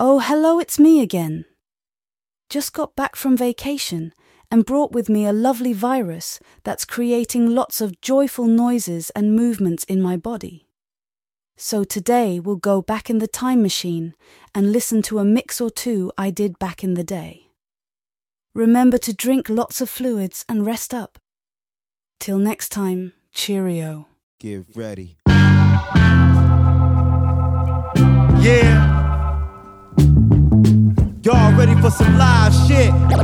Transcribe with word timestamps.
Oh, 0.00 0.20
hello, 0.20 0.60
it's 0.60 0.78
me 0.78 1.00
again. 1.00 1.44
Just 2.48 2.72
got 2.72 2.94
back 2.94 3.16
from 3.16 3.36
vacation 3.36 4.12
and 4.48 4.64
brought 4.64 4.92
with 4.92 5.08
me 5.08 5.24
a 5.26 5.32
lovely 5.32 5.72
virus 5.72 6.38
that's 6.62 6.84
creating 6.84 7.52
lots 7.52 7.80
of 7.80 8.00
joyful 8.00 8.46
noises 8.46 9.10
and 9.16 9.34
movements 9.34 9.82
in 9.84 10.00
my 10.00 10.16
body. 10.16 10.68
So 11.56 11.82
today 11.82 12.38
we'll 12.38 12.54
go 12.54 12.80
back 12.80 13.10
in 13.10 13.18
the 13.18 13.26
time 13.26 13.60
machine 13.60 14.14
and 14.54 14.70
listen 14.70 15.02
to 15.02 15.18
a 15.18 15.24
mix 15.24 15.60
or 15.60 15.68
two 15.68 16.12
I 16.16 16.30
did 16.30 16.60
back 16.60 16.84
in 16.84 16.94
the 16.94 17.02
day. 17.02 17.50
Remember 18.54 18.98
to 18.98 19.12
drink 19.12 19.48
lots 19.48 19.80
of 19.80 19.90
fluids 19.90 20.44
and 20.48 20.64
rest 20.64 20.94
up. 20.94 21.18
Till 22.20 22.38
next 22.38 22.68
time, 22.68 23.14
cheerio. 23.32 24.06
Get 24.38 24.64
ready. 24.76 25.16
Yeah. 28.40 28.97
Y'all 31.28 31.52
ready 31.58 31.78
for 31.82 31.90
some 31.90 32.16
live 32.16 32.54
shit? 32.66 32.86
Yeah, 32.88 33.18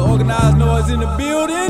Organized 0.00 0.56
Noize 0.56 0.90
in 0.90 1.00
the 1.00 1.14
building. 1.18 1.68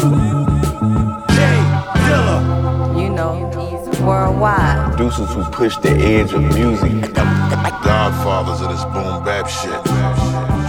Jay 1.34 1.58
Dilla. 2.06 3.02
You 3.02 3.10
know, 3.10 3.50
he's 3.50 4.00
worldwide. 4.02 4.92
Producers 4.92 5.34
who 5.34 5.42
push 5.50 5.76
the 5.78 5.90
edge 5.90 6.32
of 6.32 6.40
music. 6.54 7.12
Godfathers 7.12 8.60
of 8.60 8.68
this 8.70 8.84
boom 8.84 9.24
bap 9.24 9.48
shit. 9.48 9.72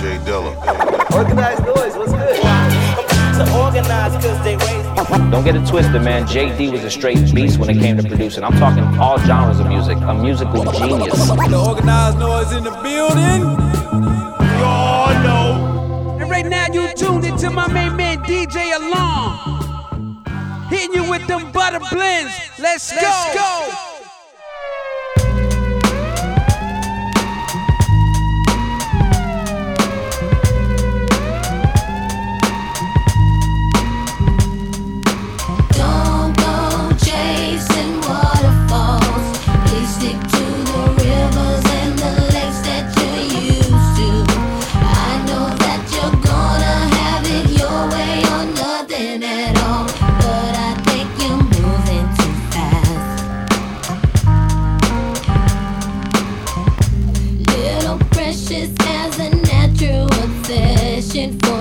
Jay 0.02 0.18
Dilla. 0.26 0.56
Organized 1.14 1.62
Noize, 1.62 1.96
what's 2.00 2.14
good? 2.14 2.36
To 3.36 3.58
organize 3.60 4.14
cause 4.14 4.44
they 4.44 4.56
raised 4.56 5.32
Don't 5.32 5.44
get 5.44 5.56
it 5.56 5.68
twisted, 5.68 6.02
man. 6.02 6.26
JD 6.26 6.72
was 6.72 6.84
a 6.84 6.90
straight 6.90 7.36
beast 7.36 7.60
when 7.60 7.70
it 7.70 7.80
came 7.80 7.98
to 7.98 8.04
producing. 8.04 8.44
I'm 8.44 8.54
talking 8.54 8.84
all 8.98 9.20
genres 9.20 9.60
of 9.60 9.68
music, 9.68 10.00
a 10.00 10.16
musical 10.16 10.64
genius. 10.72 11.28
The 11.28 11.64
Organized 11.68 12.18
Noize 12.18 12.58
in 12.58 12.64
the 12.64 12.72
building. 12.82 14.05
And 16.46 16.52
now 16.52 16.68
you 16.72 16.94
tuned 16.94 17.26
into 17.26 17.50
my 17.50 17.68
main 17.74 17.96
man 17.96 18.20
DJ 18.20 18.76
Alarm. 18.78 20.24
Hitting 20.70 20.94
you 20.94 21.10
with 21.10 21.26
them 21.26 21.52
butter 21.52 21.80
blends. 21.90 22.36
Let's, 22.60 22.92
go. 22.94 23.32
go. 23.34 23.95
Obsession 61.16 61.40
for 61.40 61.55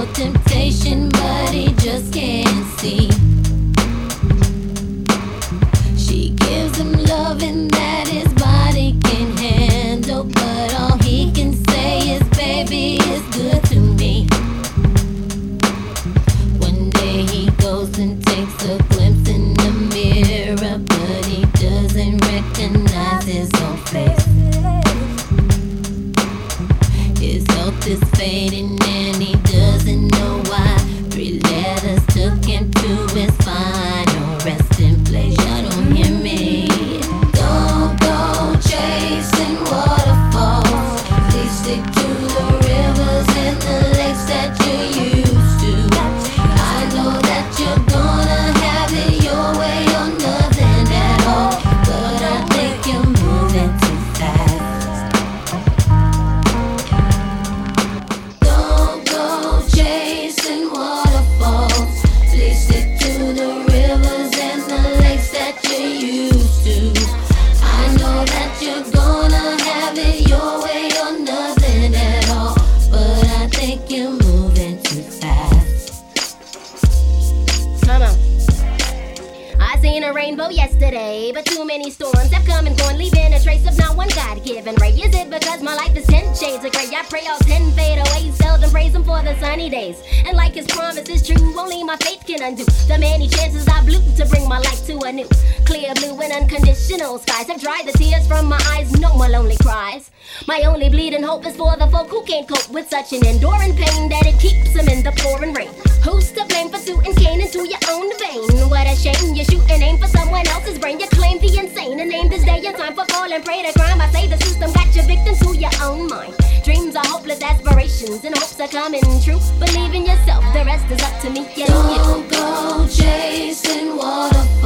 What 108.14 108.86
a 108.86 108.94
shame 108.94 109.34
you 109.34 109.44
shoot 109.44 109.68
and 109.68 109.82
aim 109.82 109.98
for 109.98 110.06
someone 110.06 110.46
else's 110.46 110.78
brain. 110.78 111.00
You 111.00 111.08
claim 111.08 111.40
the 111.40 111.58
insane 111.58 111.98
and 111.98 112.08
name 112.08 112.28
this 112.28 112.44
day 112.44 112.64
a 112.64 112.72
time 112.72 112.94
for 112.94 113.04
fall 113.06 113.32
and 113.32 113.44
pray 113.44 113.62
to 113.64 113.72
crime. 113.72 114.00
I 114.00 114.08
say 114.10 114.28
the 114.28 114.36
system 114.36 114.72
got 114.72 114.94
your 114.94 115.04
victim 115.04 115.34
to 115.34 115.56
your 115.58 115.70
own 115.82 116.06
mind. 116.08 116.34
Dreams 116.62 116.94
are 116.94 117.06
hopeless 117.06 117.42
aspirations 117.42 118.24
and 118.24 118.36
hopes 118.38 118.60
are 118.60 118.68
coming 118.68 119.02
true. 119.20 119.40
Believe 119.58 119.94
in 119.94 120.06
yourself, 120.06 120.44
the 120.54 120.64
rest 120.64 120.88
is 120.92 121.02
up 121.02 121.20
to 121.22 121.30
me. 121.30 121.46
Don't 121.66 122.30
go 122.30 122.86
chasing 122.88 123.96
waterfalls. 123.96 124.63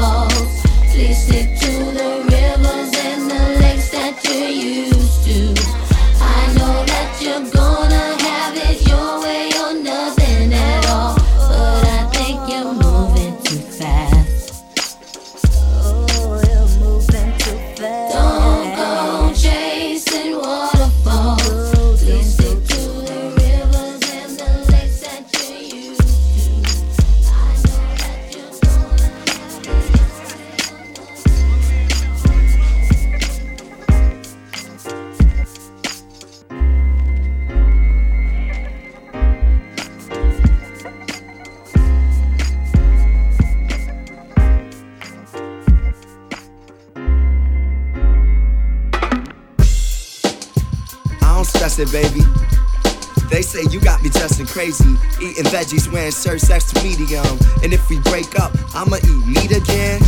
Veggies, 55.59 55.91
wearing 55.93 56.13
shirts 56.13 56.51
extra 56.51 56.83
medium. 56.83 57.27
And 57.63 57.73
if 57.73 57.89
we 57.91 57.99
break 58.01 58.39
up, 58.39 58.53
I'ma 58.75 58.97
eat 58.97 59.27
meat 59.27 59.51
again. 59.51 60.01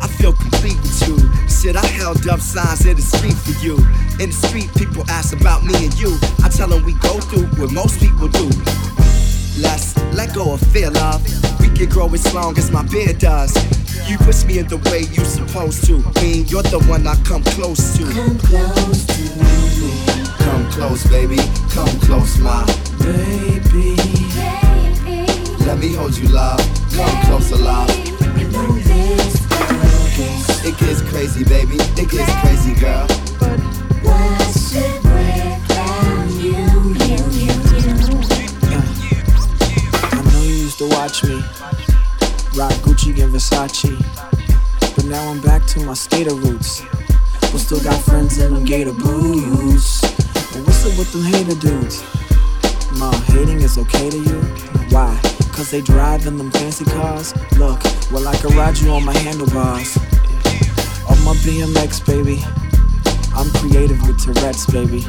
I 0.00 0.08
feel 0.08 0.32
complete 0.32 0.78
with 0.82 1.08
you. 1.08 1.16
Shit, 1.48 1.76
I 1.76 1.86
held 1.86 2.26
up 2.28 2.40
signs 2.40 2.86
in 2.86 2.96
the 2.96 3.02
street 3.02 3.34
for 3.34 3.56
you. 3.64 3.76
In 4.22 4.30
the 4.30 4.38
street, 4.46 4.70
people 4.76 5.04
ask 5.10 5.34
about 5.34 5.64
me 5.64 5.74
and 5.86 5.94
you. 5.98 6.16
I 6.42 6.48
tell 6.48 6.68
them 6.68 6.84
we 6.84 6.94
go 6.94 7.18
through 7.20 7.46
what 7.58 7.72
most 7.72 7.98
people 7.98 8.28
do. 8.28 8.46
Let's 9.58 9.96
let 10.14 10.34
go 10.34 10.54
of 10.54 10.60
fear, 10.60 10.90
love. 10.90 11.22
We 11.60 11.68
can 11.70 11.88
grow 11.88 12.12
as 12.12 12.32
long 12.34 12.56
as 12.58 12.70
my 12.70 12.82
beard 12.82 13.18
does. 13.18 13.54
You 14.08 14.18
push 14.18 14.44
me 14.44 14.58
in 14.58 14.68
the 14.68 14.78
way 14.90 15.00
you 15.10 15.24
supposed 15.24 15.86
to. 15.86 15.98
Mean 16.20 16.46
you're 16.46 16.62
the 16.62 16.82
one 16.86 17.06
I 17.06 17.16
come 17.24 17.42
close 17.42 17.96
to. 17.96 18.04
Come 18.04 18.38
close 18.38 19.06
to 19.06 19.43
close, 20.74 21.06
baby. 21.06 21.38
Come 21.70 21.88
close, 22.00 22.38
my 22.38 22.64
baby. 22.98 23.94
Let 25.64 25.78
me 25.78 25.94
hold 25.94 26.16
you, 26.16 26.28
love. 26.28 26.58
Come 26.92 27.22
closer, 27.26 27.56
love. 27.56 27.88
It 30.66 30.76
gets 30.78 31.02
crazy, 31.02 31.44
baby. 31.44 31.76
It 31.96 32.10
gets 32.10 32.32
crazy, 32.42 32.74
girl. 32.74 33.06
Watch 34.02 34.74
it 34.74 35.02
break 35.02 35.68
down 35.68 36.30
you, 36.40 36.66
you, 37.06 37.22
you, 37.38 37.54
you. 37.80 37.94
I 40.10 40.22
know 40.32 40.40
you 40.42 40.54
used 40.66 40.78
to 40.78 40.88
watch 40.88 41.22
me 41.22 41.36
rock 42.56 42.74
Gucci 42.82 43.10
and 43.22 43.32
Versace, 43.32 43.94
but 44.96 45.04
now 45.04 45.30
I'm 45.30 45.40
back 45.40 45.64
to 45.66 45.80
my 45.84 45.94
skater 45.94 46.34
roots. 46.34 46.82
But 47.40 47.58
still 47.60 47.80
got 47.80 48.00
friends 48.02 48.38
in 48.38 48.52
them 48.54 48.64
gator 48.64 48.92
boots. 48.92 50.03
But 50.54 50.68
what's 50.68 50.86
up 50.86 50.96
with 50.96 51.12
them 51.12 51.24
hater 51.24 51.58
dudes? 51.58 52.00
Ma, 53.00 53.10
hating 53.26 53.60
is 53.62 53.76
okay 53.76 54.08
to 54.08 54.16
you? 54.16 54.40
Why? 54.94 55.18
Cause 55.50 55.72
they 55.72 55.80
drive 55.80 56.28
in 56.28 56.38
them 56.38 56.52
fancy 56.52 56.84
cars? 56.84 57.34
Look, 57.58 57.82
well, 58.12 58.28
I 58.28 58.36
can 58.36 58.56
ride 58.56 58.78
you 58.78 58.90
on 58.90 59.04
my 59.04 59.16
handlebars. 59.18 59.96
On 61.10 61.18
my 61.24 61.34
BMX, 61.42 62.06
baby. 62.06 62.40
I'm 63.34 63.50
creative 63.58 64.00
with 64.06 64.22
Tourette's, 64.22 64.64
baby. 64.66 65.04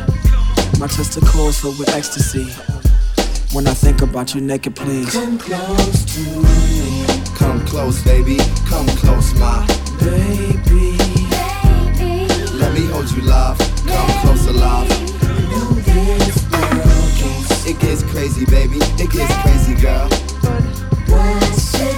My 0.80 0.88
testicles 0.88 1.60
filled 1.60 1.78
with 1.78 1.90
ecstasy. 1.90 2.46
When 3.54 3.68
I 3.68 3.76
think 3.76 4.02
about 4.02 4.34
you 4.34 4.42
naked, 4.42 4.76
please. 4.76 5.14
Come 5.14 5.38
close 5.38 6.06
to 6.16 6.22
me. 6.42 7.06
Come 7.36 7.64
close, 7.68 8.02
baby. 8.04 8.40
Come 8.66 8.88
close, 8.98 9.32
my 9.36 9.64
baby. 10.00 10.98
Let 12.58 12.74
me 12.74 12.88
hold 12.88 13.12
you, 13.12 13.22
love. 13.22 13.60
Come 13.86 14.10
closer, 14.22 14.52
love. 14.52 15.15
It 17.68 17.80
gets 17.80 18.04
crazy, 18.04 18.46
baby. 18.46 18.78
It 19.02 19.10
gets 19.10 19.34
crazy, 19.42 19.74
girl. 19.82 20.08
Watch 21.10 21.95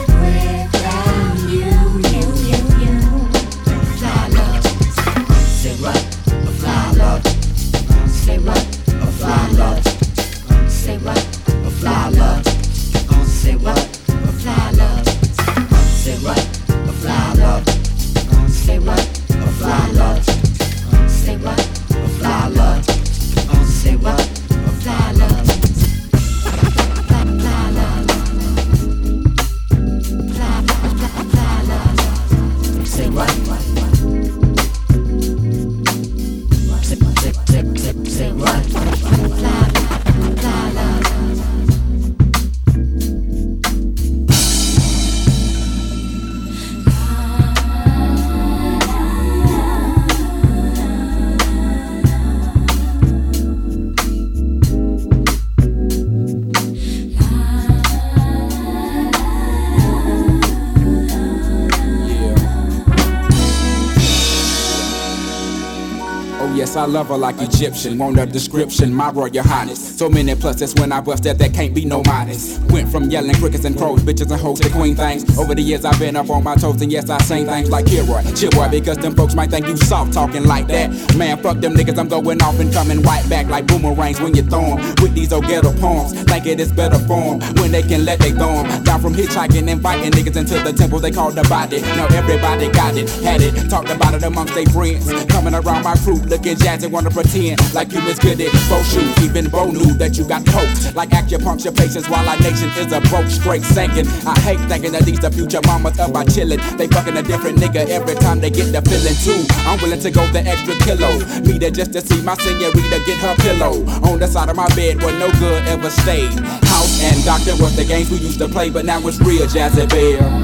love 66.87 67.07
her 67.09 67.17
like 67.17 67.39
Egyptian. 67.41 67.97
Want 67.97 68.19
a 68.19 68.25
description, 68.25 68.93
my 68.93 69.11
royal 69.11 69.43
highness. 69.43 69.97
So 69.97 70.09
many 70.09 70.33
pluses 70.33 70.79
when 70.79 70.91
I 70.91 71.01
bust 71.01 71.23
that 71.23 71.37
that 71.39 71.53
can't 71.53 71.73
be 71.73 71.85
no 71.85 72.01
minus. 72.05 72.59
Went 72.69 72.89
from 72.89 73.09
yelling 73.09 73.35
crickets 73.35 73.65
and 73.65 73.77
crows, 73.77 74.01
bitches 74.01 74.31
and 74.31 74.39
hoes 74.39 74.59
to 74.61 74.69
queen 74.69 74.95
things. 74.95 75.37
Over 75.37 75.55
the 75.55 75.61
years 75.61 75.85
I've 75.85 75.99
been 75.99 76.15
up 76.15 76.29
on 76.29 76.43
my 76.43 76.55
toes 76.55 76.81
and 76.81 76.91
yes 76.91 77.09
I 77.09 77.17
sing 77.19 77.45
things 77.45 77.69
like 77.69 77.85
Kilroy, 77.85 78.23
chill 78.33 78.51
boy 78.51 78.69
because 78.69 78.97
them 78.97 79.15
folks 79.15 79.35
might 79.35 79.49
think 79.49 79.67
you 79.67 79.77
soft 79.77 80.13
talking 80.13 80.45
like 80.45 80.67
that. 80.67 81.15
Man, 81.15 81.37
fuck 81.37 81.59
them 81.59 81.73
niggas, 81.73 81.97
I'm 81.97 82.07
going 82.07 82.41
off 82.41 82.59
and 82.59 82.71
coming 82.73 83.01
right 83.01 83.27
back 83.29 83.47
like 83.47 83.67
boomerangs 83.67 84.19
when 84.21 84.35
you 84.35 84.43
throw 84.43 84.77
'em. 84.77 84.95
With 85.01 85.13
these 85.13 85.33
old 85.33 85.45
ghetto 85.47 85.73
poems, 85.73 86.13
think 86.23 86.45
it 86.45 86.59
is 86.59 86.71
better 86.71 86.99
form 86.99 87.41
when 87.59 87.71
they 87.71 87.83
can 87.83 88.05
let 88.05 88.19
they 88.19 88.31
throw 88.31 88.49
'em. 88.49 88.83
Down 88.83 89.01
from 89.01 89.13
hitchhiking, 89.13 89.67
inviting 89.67 90.11
niggas 90.11 90.35
into 90.37 90.59
the 90.59 90.73
temple 90.73 90.99
they 90.99 91.11
call 91.11 91.31
the 91.31 91.43
body. 91.43 91.81
Now 91.81 92.07
everybody 92.07 92.69
got 92.69 92.95
it, 92.95 93.09
had 93.23 93.41
it, 93.41 93.69
talked 93.69 93.89
about 93.89 94.13
it 94.13 94.23
amongst 94.23 94.53
their 94.53 94.65
friends. 94.67 95.11
Coming 95.27 95.53
around 95.53 95.83
my 95.83 95.95
crew, 95.95 96.15
looking 96.15 96.55
jazzy, 96.77 96.91
wanna 96.91 97.09
pretend 97.09 97.57
like 97.73 97.91
you 97.91 98.01
miss 98.01 98.19
good 98.19 98.39
at 98.39 98.51
both 98.69 98.85
shoes. 98.91 99.23
Even 99.23 99.49
Bo 99.49 99.71
knew 99.71 99.93
that 99.95 100.17
you 100.17 100.27
got 100.27 100.45
poked. 100.45 100.95
Like 100.95 101.09
acupuncture 101.09 101.75
patients 101.75 102.09
while 102.09 102.27
our 102.27 102.37
nation 102.39 102.69
is 102.77 102.91
a 102.91 103.01
broke, 103.09 103.29
straight 103.29 103.63
sinking. 103.63 104.07
I 104.25 104.39
hate 104.41 104.59
thinking 104.69 104.91
that 104.93 105.03
these 105.03 105.19
the 105.19 105.31
future 105.31 105.61
mamas 105.65 105.99
up 105.99 106.13
by 106.13 106.25
chillin'. 106.25 106.59
They 106.77 106.87
fucking 106.87 107.17
a 107.17 107.23
different 107.23 107.57
nigga 107.59 107.87
every 107.89 108.15
time 108.15 108.39
they 108.39 108.49
get 108.49 108.71
the 108.71 108.81
feeling 108.81 109.17
too. 109.23 109.45
I'm 109.65 109.79
willing 109.81 109.99
to 109.99 110.11
go 110.11 110.25
the 110.31 110.41
extra 110.41 110.75
kilo. 110.85 111.17
Me 111.45 111.57
there 111.57 111.71
just 111.71 111.93
to 111.93 112.01
see 112.01 112.21
my 112.21 112.35
senorita 112.35 112.99
get 113.05 113.17
her 113.19 113.35
pillow. 113.35 113.85
On 114.09 114.19
the 114.19 114.27
side 114.27 114.49
of 114.49 114.55
my 114.55 114.67
bed 114.75 115.01
where 115.01 115.17
no 115.17 115.31
good 115.39 115.67
ever 115.67 115.89
stayed. 115.89 116.33
House 116.33 117.01
and 117.03 117.23
doctor 117.25 117.55
was 117.61 117.75
the 117.75 117.85
games 117.85 118.09
we 118.09 118.17
used 118.17 118.39
to 118.39 118.47
play, 118.47 118.69
but 118.69 118.85
now 118.85 118.99
it's 119.07 119.19
real 119.19 119.45
Jazzy 119.47 119.89
Bear. 119.89 120.36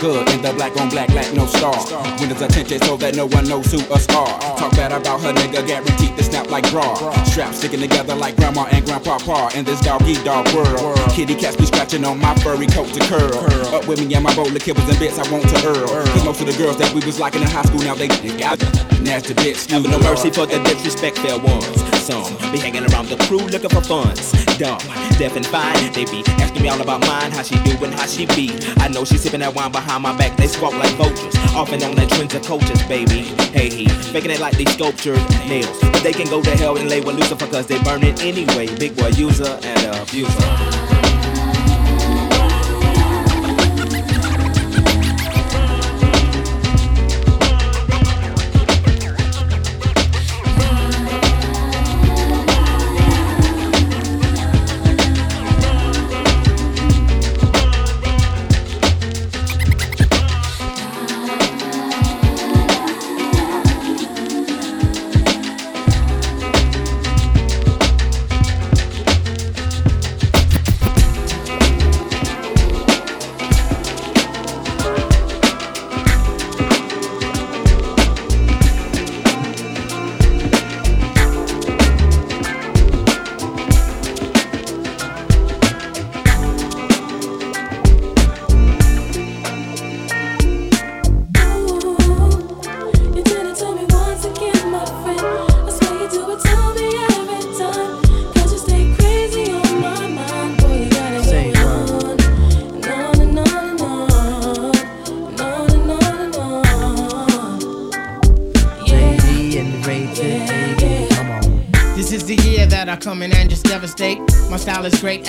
Good 0.00 0.28
in 0.30 0.40
the 0.40 0.52
black 0.54 0.74
on 0.80 0.88
black, 0.88 1.08
black 1.08 1.32
no 1.34 1.46
star. 1.46 1.76
Winners 2.18 2.40
attention 2.40 2.80
so 2.80 2.96
that 2.96 3.14
no 3.14 3.26
one 3.26 3.46
knows 3.46 3.70
who 3.70 3.78
us 3.92 4.08
are. 4.08 4.40
Talk 4.56 4.72
bad 4.72 4.92
about 4.92 5.20
her 5.20 5.32
nigga, 5.32 5.66
guaranteed 5.66 6.16
to 6.16 6.24
snap 6.24 6.50
like 6.50 6.68
bra. 6.70 6.96
Straps 7.24 7.58
sticking 7.58 7.80
together 7.80 8.14
like 8.14 8.36
grandma 8.36 8.64
and 8.72 8.84
grandpa 8.84 9.18
pa 9.18 9.50
in 9.54 9.64
this 9.64 9.80
doggy 9.80 10.14
dog 10.24 10.48
world. 10.54 10.98
Kitty 11.10 11.34
cats 11.34 11.56
be 11.56 11.66
scratching 11.66 12.04
on 12.04 12.18
my 12.18 12.34
furry 12.36 12.66
coat 12.66 12.88
to 12.94 13.00
curl. 13.06 13.74
Up 13.74 13.86
with 13.86 14.00
me 14.00 14.14
and 14.14 14.24
my 14.24 14.34
bowl 14.34 14.48
of 14.48 14.62
kibbles 14.62 14.88
and 14.88 14.98
bits, 14.98 15.18
I 15.18 15.30
want 15.30 15.48
to 15.48 15.68
earl. 15.68 16.06
Cause 16.06 16.24
most 16.24 16.40
of 16.40 16.46
the 16.46 16.56
girls 16.56 16.78
that 16.78 16.92
we 16.94 17.04
was 17.04 17.20
liking 17.20 17.42
in 17.42 17.48
high 17.48 17.62
school 17.62 17.80
now 17.80 17.94
they, 17.94 18.08
they 18.08 18.36
got 18.38 18.58
nasty 19.02 19.34
bitch. 19.34 19.70
Have 19.70 19.84
no 19.84 19.98
mercy 20.00 20.30
for 20.30 20.46
the 20.46 20.58
disrespectful 20.64 21.40
ones. 21.40 21.89
Some 22.00 22.32
be 22.50 22.58
hanging 22.58 22.84
around 22.90 23.08
the 23.08 23.16
crew 23.28 23.44
looking 23.46 23.68
for 23.68 23.82
funds. 23.82 24.32
Dumb, 24.56 24.80
deaf 25.18 25.36
and 25.36 25.46
fine. 25.46 25.92
They 25.92 26.04
be 26.06 26.24
asking 26.40 26.62
me 26.62 26.68
all 26.68 26.80
about 26.80 27.00
mine, 27.02 27.30
how 27.30 27.42
she 27.42 27.56
doing, 27.62 27.92
how 27.92 28.06
she 28.06 28.26
be. 28.26 28.50
I 28.78 28.88
know 28.88 29.04
she 29.04 29.18
sipping 29.18 29.40
that 29.40 29.54
wine 29.54 29.70
behind 29.70 30.02
my 30.02 30.16
back. 30.16 30.36
They 30.36 30.46
squawk 30.46 30.72
like 30.74 30.94
vultures, 30.96 31.36
often 31.54 31.82
on 31.82 31.94
that 31.96 32.08
trends 32.08 32.34
of 32.34 32.42
cultures, 32.42 32.82
baby. 32.84 33.22
Hey, 33.52 33.68
he 33.68 33.84
making 34.12 34.30
it 34.30 34.40
like 34.40 34.56
these 34.56 34.72
sculptured 34.72 35.20
nails. 35.46 35.78
But 35.80 36.02
they 36.02 36.12
can 36.12 36.28
go 36.28 36.42
to 36.42 36.50
hell 36.56 36.76
and 36.78 36.88
lay 36.88 37.00
with 37.00 37.16
Lucifer 37.16 37.46
cause 37.46 37.66
they 37.66 37.80
burn 37.82 38.02
it 38.02 38.22
anyway. 38.22 38.66
Big 38.78 38.96
boy 38.96 39.08
user 39.08 39.58
and 39.62 39.96
abuser. 39.96 40.89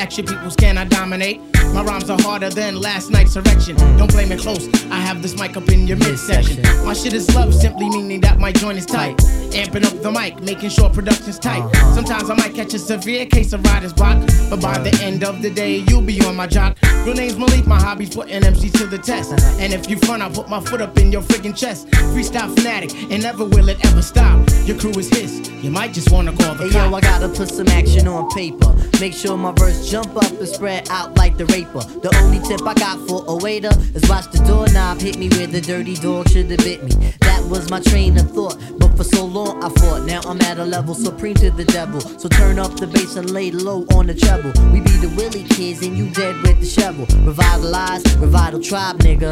Action 0.01 0.25
peoples 0.25 0.55
cannot 0.55 0.89
dominate. 0.89 1.39
My 1.75 1.83
rhymes 1.83 2.09
are 2.09 2.19
harder 2.19 2.49
than 2.49 2.75
last 2.75 3.11
night's 3.11 3.35
erection. 3.35 3.75
Don't 3.97 4.11
blame 4.11 4.31
it 4.31 4.39
close, 4.39 4.67
I 4.89 4.99
have 4.99 5.21
this 5.21 5.39
mic 5.39 5.55
in 5.81 5.87
your 5.87 5.97
midsection. 5.97 6.61
My 6.85 6.93
shit 6.93 7.13
is 7.13 7.33
love, 7.33 7.53
simply 7.53 7.89
meaning 7.89 8.21
that 8.21 8.39
my 8.39 8.51
joint 8.51 8.77
is 8.77 8.85
tight. 8.85 9.17
Amping 9.51 9.83
up 9.83 10.01
the 10.01 10.11
mic, 10.11 10.41
making 10.41 10.69
sure 10.69 10.89
production's 10.89 11.39
tight. 11.39 11.61
Uh-huh. 11.61 11.95
Sometimes 11.95 12.29
I 12.29 12.35
might 12.35 12.53
catch 12.53 12.73
a 12.73 12.79
severe 12.79 13.25
case 13.25 13.53
of 13.53 13.63
writer's 13.65 13.93
block, 13.93 14.17
but 14.49 14.61
by 14.61 14.77
the 14.77 14.93
end 15.03 15.23
of 15.23 15.41
the 15.41 15.49
day, 15.49 15.77
you'll 15.87 16.01
be 16.01 16.21
on 16.25 16.35
my 16.35 16.47
jock. 16.47 16.77
Real 17.05 17.15
name's 17.15 17.37
Malik, 17.37 17.65
my 17.65 17.79
hobby's 17.79 18.15
putting 18.15 18.41
MCs 18.41 18.73
to 18.79 18.85
the 18.85 18.97
test. 18.97 19.33
Uh-huh. 19.33 19.57
And 19.59 19.73
if 19.73 19.89
you 19.89 19.97
front, 19.97 20.21
I'll 20.21 20.31
put 20.31 20.49
my 20.49 20.61
foot 20.61 20.81
up 20.81 20.97
in 20.97 21.11
your 21.11 21.21
freaking 21.21 21.57
chest. 21.57 21.87
Freestyle 22.13 22.53
fanatic, 22.55 22.93
and 23.11 23.23
never 23.23 23.43
will 23.45 23.69
it 23.69 23.83
ever 23.85 24.01
stop. 24.01 24.47
Your 24.65 24.77
crew 24.77 24.91
is 24.91 25.09
his, 25.09 25.49
you 25.63 25.71
might 25.71 25.93
just 25.93 26.11
wanna 26.11 26.35
call 26.35 26.55
the 26.55 26.67
Hey 26.67 26.77
yo, 26.77 26.93
I 26.93 27.01
gotta 27.01 27.27
put 27.27 27.49
some 27.49 27.67
action 27.69 28.07
on 28.07 28.29
paper. 28.29 28.73
Make 28.99 29.13
sure 29.13 29.35
my 29.35 29.51
verse 29.53 29.89
jump 29.89 30.15
up 30.15 30.31
and 30.31 30.47
spread 30.47 30.87
out 30.89 31.17
like 31.17 31.37
the 31.37 31.45
raper. 31.47 31.81
The 32.01 32.15
only 32.21 32.39
tip 32.47 32.61
I 32.65 32.75
got 32.75 32.99
for 33.07 33.25
a 33.27 33.35
waiter 33.35 33.71
is 33.95 34.07
watch 34.07 34.31
the 34.31 34.37
doorknob 34.45 35.01
hit 35.01 35.17
me 35.17 35.29
with 35.29 35.51
the 35.51 35.61
dirty 35.71 35.95
dog 35.95 36.27
should 36.27 36.51
have 36.51 36.59
bit 36.59 36.83
me. 36.83 36.91
That 37.21 37.41
was 37.45 37.69
my 37.69 37.79
train 37.79 38.17
of 38.17 38.29
thought, 38.31 38.57
but 38.77 38.89
for 38.97 39.05
so 39.05 39.23
long 39.23 39.63
I 39.63 39.69
fought. 39.79 40.03
Now 40.05 40.19
I'm 40.25 40.41
at 40.41 40.57
a 40.57 40.65
level 40.65 40.93
supreme 40.93 41.35
to 41.35 41.49
the 41.49 41.63
devil. 41.63 42.01
So 42.01 42.27
turn 42.27 42.59
up 42.59 42.75
the 42.75 42.87
bass 42.87 43.15
and 43.15 43.31
lay 43.31 43.51
low 43.51 43.85
on 43.95 44.07
the 44.07 44.13
treble. 44.13 44.51
We 44.73 44.81
be 44.81 44.91
the 44.97 45.07
Willie 45.15 45.45
kids 45.45 45.81
and 45.81 45.97
you 45.97 46.09
dead 46.09 46.35
with 46.43 46.59
the 46.59 46.65
shovel. 46.65 47.05
Revitalize, 47.25 48.03
revital 48.19 48.61
tribe, 48.61 48.99
nigga. 48.99 49.31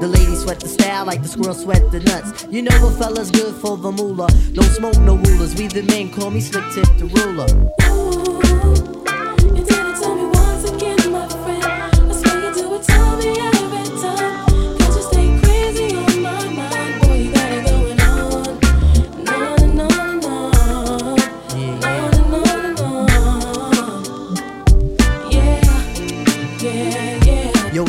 The 0.00 0.06
ladies 0.06 0.42
sweat 0.42 0.60
the 0.60 0.68
style 0.68 1.06
like 1.06 1.22
the 1.22 1.28
squirrel 1.28 1.54
sweat 1.54 1.90
the 1.90 1.98
nuts. 1.98 2.46
You 2.48 2.62
know 2.62 2.76
what 2.84 2.96
fella's 2.96 3.32
good 3.32 3.56
for 3.56 3.76
the 3.76 3.90
moolah. 3.90 4.28
Don't 4.52 4.72
smoke 4.78 4.98
no 5.00 5.16
rulers. 5.16 5.56
We 5.56 5.66
the 5.66 5.82
men 5.82 6.12
call 6.12 6.30
me 6.30 6.40
slick 6.40 6.66
tip 6.72 6.86
the 6.98 7.06
ruler. 7.06 7.48
Yo, 7.82 8.99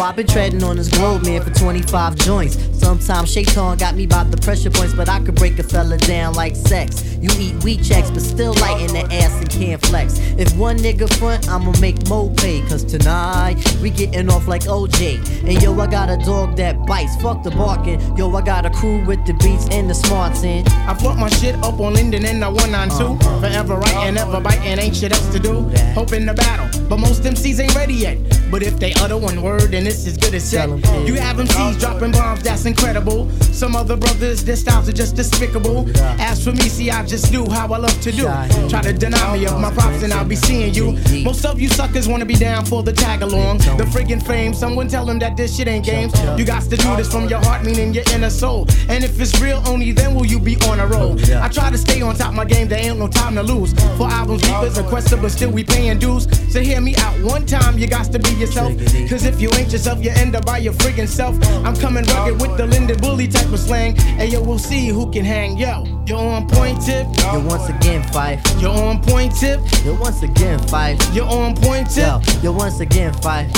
I've 0.01 0.15
been 0.15 0.27
treading 0.27 0.63
on 0.63 0.77
this 0.77 0.89
globe, 0.89 1.23
man, 1.25 1.43
for 1.43 1.51
25 1.51 2.15
joints. 2.15 2.70
Sometimes 2.81 3.31
Shaitan 3.31 3.77
got 3.77 3.95
me 3.95 4.07
by 4.07 4.23
the 4.23 4.37
pressure 4.37 4.71
points, 4.71 4.95
but 4.95 5.07
I 5.07 5.19
could 5.19 5.35
break 5.35 5.59
a 5.59 5.63
fella 5.63 5.97
down 5.97 6.33
like 6.33 6.55
sex. 6.55 7.03
You 7.21 7.29
eat 7.37 7.63
wheat 7.63 7.83
checks, 7.83 8.09
but 8.09 8.21
still 8.23 8.53
light 8.55 8.81
in 8.81 8.87
the 8.87 9.05
ass 9.13 9.39
and 9.39 9.47
can't 9.47 9.79
flex. 9.85 10.17
If 10.39 10.57
one 10.57 10.77
nigga 10.77 11.07
front, 11.19 11.47
I'ma 11.47 11.73
make 11.79 12.09
Mo 12.09 12.31
pay. 12.31 12.61
Cause 12.61 12.83
tonight, 12.83 13.55
we 13.83 13.91
getting 13.91 14.31
off 14.31 14.47
like 14.47 14.63
OJ. 14.63 15.47
And 15.47 15.61
yo, 15.61 15.79
I 15.79 15.85
got 15.85 16.09
a 16.09 16.17
dog 16.25 16.57
that 16.57 16.75
bites, 16.87 17.15
fuck 17.21 17.43
the 17.43 17.51
barking. 17.51 18.01
Yo, 18.17 18.35
I 18.35 18.41
got 18.41 18.65
a 18.65 18.71
crew 18.71 19.05
with 19.05 19.23
the 19.27 19.33
beats 19.33 19.67
and 19.69 19.87
the 19.87 19.93
smarts 19.93 20.41
in. 20.41 20.67
I 20.67 20.95
put 20.95 21.17
my 21.17 21.29
shit 21.29 21.53
up 21.57 21.79
on 21.79 21.93
Linden 21.93 22.25
and 22.25 22.41
the 22.41 22.49
192. 22.49 23.23
Forever 23.41 23.75
writing, 23.75 24.17
uh-huh. 24.17 24.27
ever 24.27 24.41
biting, 24.41 24.79
ain't 24.79 24.95
shit 24.95 25.13
else 25.13 25.31
to 25.31 25.39
do. 25.39 25.69
Hoping 25.93 26.25
the 26.25 26.33
battle, 26.33 26.67
but 26.89 26.97
most 26.97 27.21
MCs 27.21 27.59
ain't 27.59 27.75
ready 27.75 27.93
yet. 27.93 28.17
But 28.49 28.63
if 28.63 28.79
they 28.79 28.91
utter 28.93 29.17
one 29.17 29.43
word, 29.43 29.69
then 29.71 29.85
it's 29.85 30.07
as 30.07 30.17
good 30.17 30.33
as 30.33 30.43
set. 30.43 30.67
You 31.05 31.13
have 31.15 31.37
MCs 31.37 31.55
uh-huh. 31.55 31.79
dropping 31.79 32.11
bombs, 32.13 32.41
that's 32.41 32.65
incredible. 32.71 33.29
Some 33.51 33.75
other 33.75 33.97
brothers, 33.97 34.43
their 34.43 34.55
styles 34.55 34.87
are 34.87 34.93
just 34.93 35.15
despicable. 35.15 35.89
As 36.19 36.43
for 36.43 36.51
me, 36.51 36.67
see, 36.69 36.89
I 36.89 37.05
just 37.05 37.31
do 37.31 37.45
how 37.49 37.71
I 37.71 37.77
love 37.77 37.99
to 38.01 38.11
do. 38.11 38.23
Try 38.69 38.81
to 38.81 38.93
deny 38.93 39.33
me 39.33 39.45
of 39.45 39.59
my 39.59 39.71
props, 39.71 40.03
and 40.03 40.13
I'll 40.13 40.25
be 40.25 40.37
seeing 40.37 40.73
you. 40.73 40.97
Most 41.23 41.45
of 41.45 41.59
you 41.59 41.67
suckers 41.67 42.07
wanna 42.07 42.25
be 42.25 42.35
down 42.35 42.65
for 42.65 42.81
the 42.81 42.93
tag 42.93 43.21
along. 43.21 43.57
The 43.79 43.85
friggin' 43.93 44.25
fame, 44.25 44.53
someone 44.53 44.87
tell 44.87 45.05
them 45.05 45.19
that 45.19 45.35
this 45.35 45.55
shit 45.55 45.67
ain't 45.67 45.85
games. 45.85 46.13
You 46.37 46.45
got 46.45 46.63
to 46.63 46.77
do 46.77 46.95
this 46.95 47.11
from 47.11 47.27
your 47.27 47.39
heart, 47.39 47.63
meaning 47.65 47.93
your 47.93 48.05
inner 48.13 48.29
soul. 48.29 48.67
And 48.87 49.03
if 49.03 49.19
it's 49.19 49.39
real, 49.41 49.61
only 49.67 49.91
then 49.91 50.15
will 50.15 50.25
you 50.25 50.39
be 50.39 50.55
on 50.69 50.79
a 50.79 50.87
roll. 50.87 51.19
I 51.45 51.49
try 51.49 51.69
to 51.69 51.77
stay 51.77 52.01
on 52.01 52.15
top 52.15 52.29
of 52.29 52.35
my 52.35 52.45
game, 52.45 52.67
there 52.69 52.79
ain't 52.79 52.99
no 52.99 53.07
time 53.07 53.35
to 53.35 53.43
lose. 53.43 53.73
For 53.97 54.07
albums, 54.07 54.43
beepers, 54.43 54.77
and 54.77 54.87
quester, 54.87 55.17
but 55.17 55.31
still 55.31 55.51
we 55.51 55.63
paying 55.63 55.99
dues. 55.99 56.23
So 56.53 56.61
hear 56.61 56.79
me 56.79 56.95
out 56.97 57.19
one 57.21 57.45
time, 57.45 57.77
you 57.77 57.87
got 57.87 58.11
to 58.13 58.19
be 58.19 58.31
yourself. 58.35 58.71
Cause 59.09 59.25
if 59.25 59.41
you 59.41 59.49
ain't 59.55 59.71
yourself, 59.73 60.03
you 60.03 60.11
end 60.11 60.35
up 60.35 60.45
by 60.45 60.59
your 60.59 60.73
friggin' 60.73 61.07
self. 61.07 61.35
I'm 61.65 61.75
coming 61.75 62.05
rugged 62.05 62.39
with 62.41 62.57
the 62.57 62.60
Linden 62.67 62.99
Bully 62.99 63.27
type 63.27 63.51
of 63.51 63.59
slang. 63.59 63.95
Hey 63.95 64.27
yo, 64.27 64.41
we'll 64.41 64.59
see 64.59 64.87
who 64.89 65.11
can 65.11 65.25
hang. 65.25 65.57
Yo, 65.57 65.85
you're 66.05 66.17
on 66.17 66.47
point 66.47 66.81
tip. 66.81 67.07
Yo, 67.17 67.39
once 67.39 67.69
again, 67.69 68.03
Phife. 68.03 68.61
You're 68.61 68.71
on 68.71 69.01
point 69.01 69.35
tip. 69.35 69.59
Yo, 69.83 69.95
once 69.95 70.21
again, 70.23 70.59
Phife. 70.59 71.15
You're 71.15 71.25
on 71.25 71.55
point 71.55 71.89
tip. 71.89 72.21
Yo, 72.35 72.41
yo, 72.43 72.51
once 72.51 72.79
again, 72.79 73.13
Phife. 73.15 73.49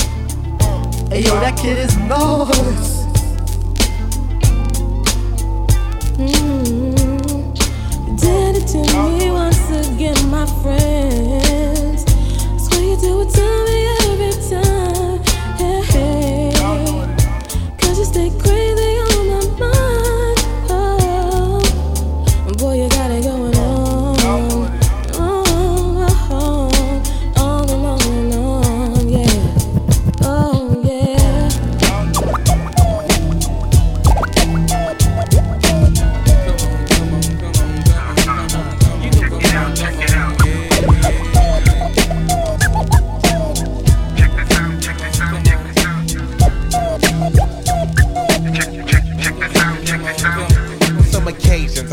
Hey 1.10 1.22
yo, 1.22 1.34
that 1.40 1.56
kid 1.56 1.78
is 1.78 1.96
nice. 1.98 3.04
Mm, 6.16 7.54
did 8.18 8.56
it 8.56 8.66
to 8.68 8.78
me 8.78 9.30
once 9.30 9.70
again, 9.86 10.30
my 10.30 10.46
friends. 10.62 12.04
I 12.06 12.56
swear 12.58 12.82
you 12.82 12.96
do 12.96 13.20
it 13.22 13.30
to 13.30 13.46
me 13.66 13.78
every 14.08 14.32
time. 14.50 15.03
Stay 18.14 18.30
crazy 18.38 19.03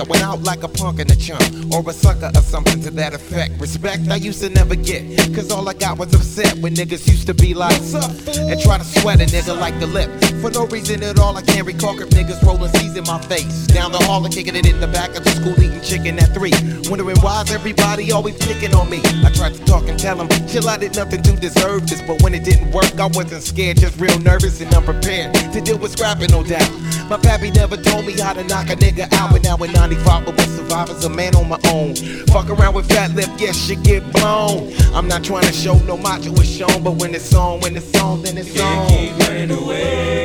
I 0.02 0.04
went 0.06 0.24
out 0.24 0.42
like 0.42 0.64
a 0.64 0.68
punk 0.68 1.00
in 1.00 1.12
a 1.12 1.16
chump 1.16 1.44
or 1.72 1.88
a 1.88 1.94
sucker 1.94 2.32
or 2.34 2.42
something 2.42 2.82
to 2.82 2.90
that 2.90 3.14
effect. 3.14 3.62
Respect 3.62 4.10
I 4.10 4.16
used 4.16 4.42
to 4.42 4.50
never 4.50 4.74
get, 4.74 5.06
cause 5.36 5.52
all 5.52 5.70
I 5.70 5.74
got 5.74 6.00
was 6.00 6.12
upset 6.16 6.58
when 6.58 6.74
niggas 6.74 7.08
used 7.08 7.28
to 7.28 7.36
be 7.36 7.54
like, 7.54 7.80
"Sup, 7.84 8.10
and 8.50 8.60
try 8.60 8.80
to 8.80 8.84
sweat 8.84 9.22
a 9.22 9.26
nigga 9.26 9.56
like 9.56 9.80
the 9.80 9.86
lip. 9.86 10.10
For 10.42 10.50
no 10.50 10.66
reason 10.66 11.04
at 11.04 11.20
all, 11.20 11.38
I 11.38 11.44
can't 11.44 11.68
recall 11.68 11.94
if 12.02 12.10
niggas 12.10 12.42
rolling 12.42 12.74
C's 12.74 12.96
in 12.96 13.04
my 13.04 13.22
face. 13.22 13.68
Down 13.68 13.92
the 13.92 14.00
hall 14.00 14.26
and 14.26 14.34
kicking 14.34 14.56
it 14.56 14.66
in 14.66 14.80
the 14.80 14.88
back 14.88 15.16
of 15.16 15.24
the 15.24 15.30
school 15.38 15.54
eating 15.62 15.82
chicken 15.82 16.18
at 16.18 16.34
three. 16.34 16.54
Wondering 16.90 17.20
why's 17.22 17.52
everybody 17.52 18.12
always 18.12 18.38
picking 18.40 18.74
on 18.74 18.90
me. 18.90 19.02
I 19.24 19.30
tried 19.30 19.54
to 19.54 19.64
talk 19.66 19.88
and 19.88 20.00
tell 20.00 20.16
them, 20.18 20.30
chill, 20.48 20.68
I 20.68 20.78
did 20.78 20.96
nothing 20.96 21.22
to 21.22 21.34
deserve 21.34 21.88
this. 21.88 22.02
But 22.02 22.24
when 22.24 22.34
it 22.34 22.44
didn't 22.44 22.72
work, 22.72 23.00
I 23.00 23.06
wasn't 23.06 23.44
scared, 23.44 23.78
just 23.78 24.00
real 24.00 24.18
nervous 24.18 24.62
and 24.62 24.74
unprepared 24.74 25.36
to 25.54 25.62
deal 25.62 25.78
with 25.78 25.92
scrapping, 25.92 26.32
no 26.32 26.42
doubt. 26.44 26.72
My 27.12 27.18
pappy 27.18 27.52
never 27.52 27.76
told 27.76 28.06
me 28.06 28.14
how 28.18 28.32
to 28.32 28.42
knock 28.46 28.70
a 28.70 28.76
nigga 28.78 29.12
out, 29.16 29.32
but 29.34 29.44
now 29.44 29.58
in 29.58 29.74
95, 29.74 30.28
but 30.28 30.34
with 30.34 30.56
survivors, 30.56 31.04
a 31.04 31.10
man 31.10 31.36
on 31.36 31.50
my 31.50 31.60
own. 31.68 31.94
Fuck 32.28 32.50
around 32.50 32.74
with 32.74 32.88
fat 32.88 33.12
lip, 33.16 33.30
yes, 33.38 33.58
shit 33.58 33.84
get 33.84 34.10
blown. 34.14 34.72
I'm 34.94 35.10
not 35.10 35.22
trying 35.22 35.44
to 35.44 35.52
show 35.52 35.78
no 35.80 35.98
macho 35.98 36.32
is 36.36 36.50
shown, 36.50 36.82
but 36.84 36.94
when 36.94 37.14
it's 37.14 37.36
on, 37.36 37.60
when 37.60 37.76
it's 37.76 37.94
on, 38.02 38.22
then 38.22 38.38
it's 38.38 38.58
on. 38.58 38.88
Keep 38.88 39.18
running 39.28 39.52
away. 39.52 40.22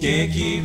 Can't 0.00 0.32
keep 0.32 0.63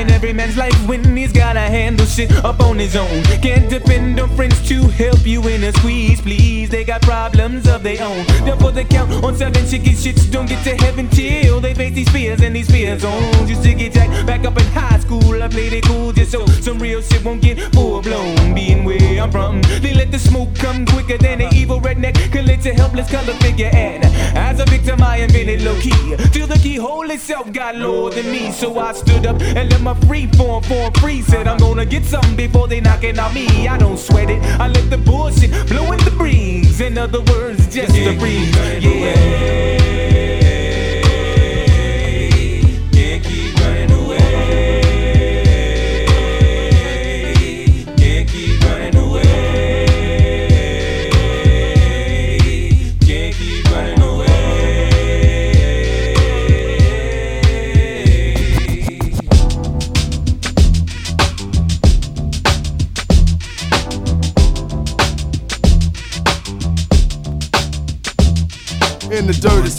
in 0.00 0.10
every 0.10 0.32
man's 0.32 0.56
life 0.56 0.74
when 0.88 1.04
he's 1.14 1.32
gotta 1.32 1.60
handle 1.60 2.06
shit 2.06 2.32
up 2.44 2.60
on 2.60 2.78
his 2.78 2.96
own. 2.96 3.22
Can't 3.42 3.68
depend 3.68 4.18
on 4.18 4.34
friends 4.34 4.66
to 4.68 4.88
help 4.88 5.26
you 5.26 5.46
in 5.46 5.62
a 5.64 5.72
squeeze, 5.72 6.20
please. 6.22 6.70
They 6.70 6.84
got 6.84 7.02
problems 7.02 7.68
of 7.68 7.82
their 7.82 8.02
own. 8.02 8.24
Therefore, 8.46 8.72
they 8.72 8.84
count 8.84 9.12
on 9.22 9.36
seven 9.36 9.66
chicken 9.68 9.92
shits. 9.92 10.30
Don't 10.30 10.48
get 10.48 10.64
to 10.64 10.74
heaven 10.84 11.08
till 11.10 11.60
they 11.60 11.74
face 11.74 11.94
these 11.94 12.08
fears 12.08 12.40
and 12.40 12.56
these 12.56 12.70
fear 12.70 12.98
zones. 12.98 13.50
Used 13.50 13.62
to 13.62 13.74
get 13.74 13.92
jacked 13.92 14.26
back 14.26 14.44
up 14.46 14.58
in 14.58 14.66
high 14.68 14.98
school. 15.00 15.42
I 15.42 15.48
played 15.48 15.74
it 15.74 15.84
cool 15.84 16.12
just 16.12 16.32
so 16.32 16.46
some 16.46 16.78
real 16.78 17.02
shit 17.02 17.22
won't 17.22 17.42
get 17.42 17.58
full 17.74 18.00
blown. 18.00 18.54
Being 18.54 18.84
where 18.84 19.22
I'm 19.22 19.30
from, 19.30 19.60
they 19.82 19.92
let 19.92 20.10
the 20.10 20.18
smoke 20.18 20.54
come 20.54 20.86
quicker 20.86 21.18
than 21.18 21.42
an 21.42 21.54
evil 21.54 21.80
redneck 21.80 22.14
can 22.32 22.46
let 22.46 22.64
a 22.64 22.72
helpless 22.72 23.10
color 23.10 23.34
figure. 23.34 23.70
And 23.72 24.04
as 24.36 24.60
a 24.60 24.64
victim, 24.64 25.02
I 25.02 25.18
invented 25.18 25.62
low 25.62 25.78
key. 25.80 26.16
Till 26.32 26.46
the 26.46 26.58
keyhole 26.62 27.10
itself 27.10 27.52
got 27.52 27.76
lower 27.76 28.10
than 28.10 28.30
me. 28.30 28.50
So 28.52 28.78
I 28.78 28.92
stood 28.92 29.26
up 29.26 29.40
and 29.42 29.70
let 29.70 29.80
my 29.82 29.89
free 29.94 30.26
form 30.28 30.62
form 30.64 30.92
free. 30.94 31.22
Said 31.22 31.46
I'm 31.46 31.58
gonna 31.58 31.86
get 31.86 32.04
something 32.04 32.36
before 32.36 32.68
they 32.68 32.80
knocking 32.80 33.18
on 33.18 33.32
me. 33.34 33.68
I 33.68 33.78
don't 33.78 33.98
sweat 33.98 34.30
it. 34.30 34.42
I 34.60 34.68
let 34.68 34.90
the 34.90 34.98
bullshit 34.98 35.50
blow 35.68 35.92
in 35.92 35.98
the 36.04 36.10
breeze. 36.16 36.80
In 36.80 36.98
other 36.98 37.20
words, 37.22 37.72
just 37.72 37.94
a 37.96 38.16
breeze. 38.18 38.54
Yeah. 38.82 40.59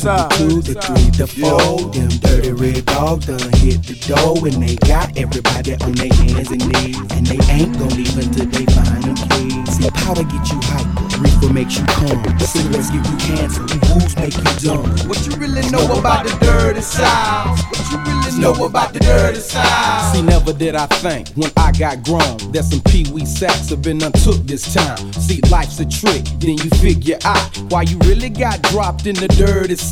The 0.01 0.27
side. 0.27 0.31
Two, 0.31 0.61
the 0.61 0.73
three, 0.81 1.09
the 1.17 1.27
four. 1.27 1.91
Them 1.91 2.09
dirty 2.21 2.51
red 2.51 2.85
dogs 2.85 3.25
done 3.25 3.39
hit 3.61 3.83
the 3.83 3.95
door 4.07 4.37
and 4.47 4.61
they 4.61 4.75
got 4.87 5.17
everybody 5.17 5.75
on 5.75 5.93
their 5.93 6.13
hands 6.13 6.49
and 6.51 6.63
knees. 6.67 6.97
And 7.11 7.25
they 7.25 7.39
ain't 7.53 7.77
gon' 7.77 7.89
leave 7.89 8.17
until 8.17 8.45
they 8.45 8.65
find 8.73 9.03
them 9.03 9.17
keys. 9.29 9.77
See, 9.77 9.89
powder 9.91 10.23
get 10.23 10.43
you 10.49 10.59
hyper, 10.63 11.21
reefer 11.21 11.53
makes 11.53 11.77
you 11.77 11.85
calm. 11.85 12.17
Cigarettes 12.39 12.89
give 12.89 13.05
you 13.05 13.17
cancer, 13.17 13.63
booze 13.89 14.15
make 14.17 14.35
you 14.35 14.51
dumb. 14.59 14.89
What 15.07 15.21
you 15.25 15.33
really 15.37 15.63
know 15.69 15.85
about 15.97 16.25
the 16.25 16.33
dirty 16.41 16.81
side? 16.81 17.57
What 17.69 17.85
you 17.91 17.97
really 17.99 18.41
know 18.41 18.65
about 18.65 18.93
the 18.93 18.99
dirty 18.99 19.39
side? 19.39 20.13
See, 20.13 20.21
never 20.21 20.53
did 20.53 20.75
I 20.75 20.87
think 20.87 21.29
when 21.35 21.51
I 21.57 21.71
got 21.71 22.03
grown 22.03 22.51
that 22.51 22.65
some 22.65 22.81
pee 22.91 23.05
wee 23.11 23.25
sacks 23.25 23.69
have 23.69 23.81
been 23.81 24.01
untook 24.01 24.43
this 24.45 24.73
time. 24.73 25.13
See, 25.13 25.41
life's 25.49 25.79
a 25.79 25.85
trick, 25.85 26.23
then 26.39 26.57
you 26.57 26.69
figure 26.81 27.17
out 27.23 27.57
why 27.69 27.83
you 27.83 27.97
really 27.99 28.29
got 28.29 28.61
dropped 28.63 29.05
in 29.05 29.15
the 29.15 29.27
dirty 29.27 29.75
side. 29.75 29.90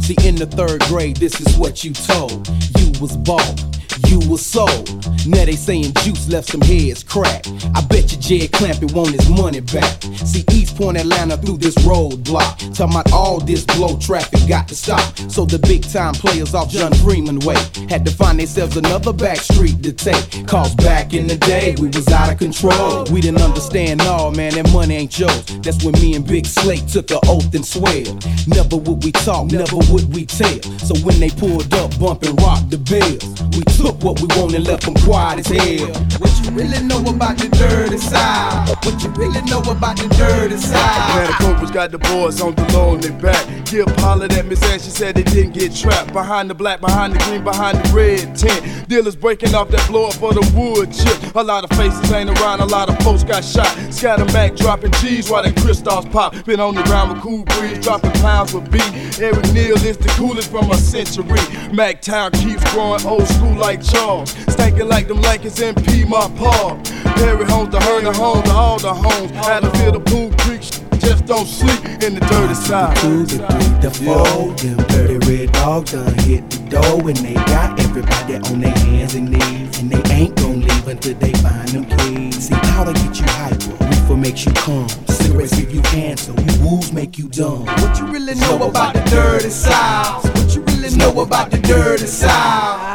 See, 0.00 0.16
in 0.26 0.36
the 0.36 0.46
third 0.46 0.80
grade, 0.82 1.16
this 1.16 1.40
is 1.40 1.56
what 1.56 1.84
you 1.84 1.92
told. 1.92 2.48
You 2.78 2.92
was 3.00 3.16
bald. 3.16 3.69
You 4.06 4.20
were 4.30 4.38
sold. 4.38 4.88
Now 5.26 5.44
they 5.44 5.56
saying 5.56 5.92
Juice 6.02 6.28
left 6.28 6.48
some 6.48 6.60
heads 6.60 7.02
cracked. 7.02 7.48
I 7.74 7.80
bet 7.82 8.12
you 8.12 8.18
Jed 8.18 8.52
Clampett 8.52 8.94
want 8.94 9.10
his 9.10 9.28
money 9.28 9.60
back. 9.60 10.02
See 10.24 10.44
East 10.52 10.76
Point 10.76 10.96
Atlanta 10.96 11.36
through 11.36 11.58
this 11.58 11.74
roadblock. 11.76 12.74
Talking 12.74 12.94
about 12.94 13.12
all 13.12 13.40
this 13.40 13.64
blow 13.64 13.98
traffic 13.98 14.48
got 14.48 14.68
to 14.68 14.74
stop. 14.74 15.00
So 15.30 15.44
the 15.44 15.58
big 15.58 15.82
time 15.82 16.14
players 16.14 16.54
off 16.54 16.70
John 16.70 16.92
Freeman 16.94 17.40
way 17.40 17.56
had 17.88 18.04
to 18.06 18.12
find 18.12 18.38
themselves 18.38 18.76
another 18.76 19.12
back 19.12 19.38
street 19.38 19.82
to 19.82 19.92
take. 19.92 20.46
Cause 20.46 20.74
back 20.76 21.12
in 21.14 21.26
the 21.26 21.36
day 21.36 21.74
we 21.80 21.88
was 21.88 22.08
out 22.08 22.32
of 22.32 22.38
control. 22.38 23.04
We 23.10 23.20
didn't 23.20 23.42
understand, 23.42 23.98
no 23.98 24.30
man, 24.30 24.54
that 24.54 24.72
money 24.72 24.94
ain't 24.94 25.18
yours. 25.18 25.44
That's 25.62 25.82
when 25.84 25.94
me 25.94 26.14
and 26.14 26.26
Big 26.26 26.46
Slate 26.46 26.86
took 26.88 27.10
an 27.10 27.20
oath 27.26 27.54
and 27.54 27.64
swear. 27.64 28.04
Never 28.46 28.76
would 28.76 29.04
we 29.04 29.12
talk, 29.12 29.50
never 29.50 29.76
would 29.90 30.14
we 30.14 30.26
tell. 30.26 30.62
So 30.78 30.94
when 31.04 31.18
they 31.20 31.30
pulled 31.30 31.72
up, 31.74 31.98
bumping 31.98 32.36
rock 32.36 32.62
the 32.68 32.78
bells, 32.78 33.24
we 33.56 33.62
took 33.76 33.89
what 34.02 34.20
we 34.20 34.26
want 34.36 34.54
and 34.54 34.66
left 34.66 34.84
them 34.84 34.94
quiet 34.94 35.40
as 35.40 35.46
hell. 35.46 35.88
What 36.18 36.32
you 36.44 36.50
really 36.52 36.82
know 36.84 37.00
about 37.00 37.38
the 37.38 37.48
dirty 37.48 37.98
side? 37.98 38.68
What 38.84 39.02
you 39.02 39.10
really 39.10 39.42
know 39.42 39.60
about 39.60 39.96
the 39.96 40.08
dirty 40.16 40.56
side? 40.56 41.14
Man, 41.14 41.26
the 41.26 41.32
Cobras 41.44 41.70
got 41.70 41.90
the 41.90 41.98
boys 41.98 42.40
on 42.40 42.54
the 42.54 42.70
their 43.00 43.12
back. 43.20 43.46
Gipp 43.66 43.88
hollered 44.00 44.32
at 44.32 44.46
Miss 44.46 44.62
Ann, 44.64 44.80
she 44.80 44.90
said 44.90 45.14
they 45.14 45.22
didn't 45.22 45.52
get 45.52 45.74
trapped. 45.74 46.12
Behind 46.12 46.50
the 46.50 46.54
black, 46.54 46.80
behind 46.80 47.14
the 47.14 47.18
green, 47.20 47.44
behind 47.44 47.78
the 47.78 47.92
red 47.94 48.34
tent. 48.36 48.88
Dealers 48.88 49.16
breaking 49.16 49.54
off 49.54 49.68
that 49.70 49.86
blow 49.88 50.06
up 50.06 50.14
for 50.14 50.32
the 50.32 50.42
wood 50.54 50.92
chip. 50.92 51.34
A 51.34 51.42
lot 51.42 51.64
of 51.64 51.70
faces 51.76 52.10
ain't 52.12 52.30
around, 52.30 52.60
a 52.60 52.66
lot 52.66 52.88
of 52.88 52.98
folks 53.04 53.22
got 53.22 53.44
shot. 53.44 53.68
Scatter 53.92 54.24
Mac 54.32 54.56
dropping 54.56 54.92
cheese 54.92 55.30
while 55.30 55.42
they 55.42 55.52
crystals 55.52 56.06
pop. 56.06 56.34
Been 56.44 56.60
on 56.60 56.74
the 56.74 56.82
ground 56.84 57.12
with 57.12 57.22
cool 57.22 57.44
breeze, 57.44 57.78
dropping 57.78 58.12
pounds 58.22 58.52
with 58.52 58.70
beat. 58.70 59.20
Eric 59.20 59.52
Neal 59.52 59.76
is 59.84 59.96
the 59.96 60.08
coolest 60.16 60.50
from 60.50 60.70
a 60.70 60.76
century. 60.76 61.40
Mac 61.72 62.02
Town 62.02 62.32
keeps 62.32 62.64
growing 62.72 63.04
old 63.06 63.26
school 63.28 63.54
like 63.54 63.79
Charles. 63.82 64.32
Stankin' 64.54 64.88
like 64.88 65.08
them 65.08 65.20
Lakers 65.20 65.60
in 65.60 65.74
P, 65.74 66.04
my 66.04 66.28
paw. 66.36 66.80
Perry 67.16 67.44
homes, 67.44 67.70
the 67.70 67.78
Herner 67.78 68.14
homes, 68.14 68.44
to 68.44 68.52
all 68.52 68.78
the 68.78 68.92
homes. 68.92 69.30
Had 69.30 69.60
to 69.60 69.70
feel 69.78 69.92
the 69.92 70.00
Boone 70.00 70.36
Creek 70.38 70.62
just 71.00 71.26
don't 71.26 71.46
sleep 71.46 71.82
in 72.02 72.14
the 72.14 72.20
dirty 72.30 72.54
side. 72.54 72.96
Two, 72.98 73.24
the 73.24 73.38
three, 73.38 73.72
the 73.80 73.90
four. 73.90 74.54
Them 74.54 74.76
dirty 74.88 75.18
red 75.26 75.52
dogs 75.52 75.92
done 75.92 76.14
hit 76.20 76.48
the 76.50 76.58
door 76.70 77.08
and 77.08 77.16
they 77.16 77.34
got 77.34 77.78
everybody 77.80 78.36
on 78.36 78.60
their 78.60 78.78
hands 78.78 79.14
and 79.14 79.30
knees. 79.30 79.78
And 79.80 79.90
they 79.90 80.14
ain't 80.14 80.36
gon' 80.36 80.60
leave 80.60 80.86
until 80.86 81.14
they 81.14 81.32
find 81.34 81.68
them 81.68 81.84
keys. 81.98 82.48
See, 82.48 82.54
how 82.54 82.84
powder 82.84 82.92
get 82.92 83.18
you 83.18 83.26
hyper, 83.26 83.84
reefer 83.86 84.16
makes 84.16 84.44
you 84.44 84.52
calm. 84.52 84.88
Cigarettes 85.08 85.56
give 85.56 85.74
you 85.74 85.82
cancer, 85.82 86.32
woos 86.62 86.92
make 86.92 87.18
you 87.18 87.28
dumb. 87.28 87.66
What 87.66 87.98
you 87.98 88.06
really 88.06 88.34
know 88.34 88.68
about 88.68 88.94
the 88.94 89.02
dirty 89.10 89.50
side? 89.50 90.22
What 90.22 90.54
you 90.54 90.62
really 90.62 90.96
know 90.96 91.20
about 91.20 91.50
the 91.50 91.58
dirty 91.58 92.06
side? 92.06 92.89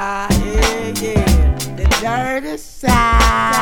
Side. 2.57 3.54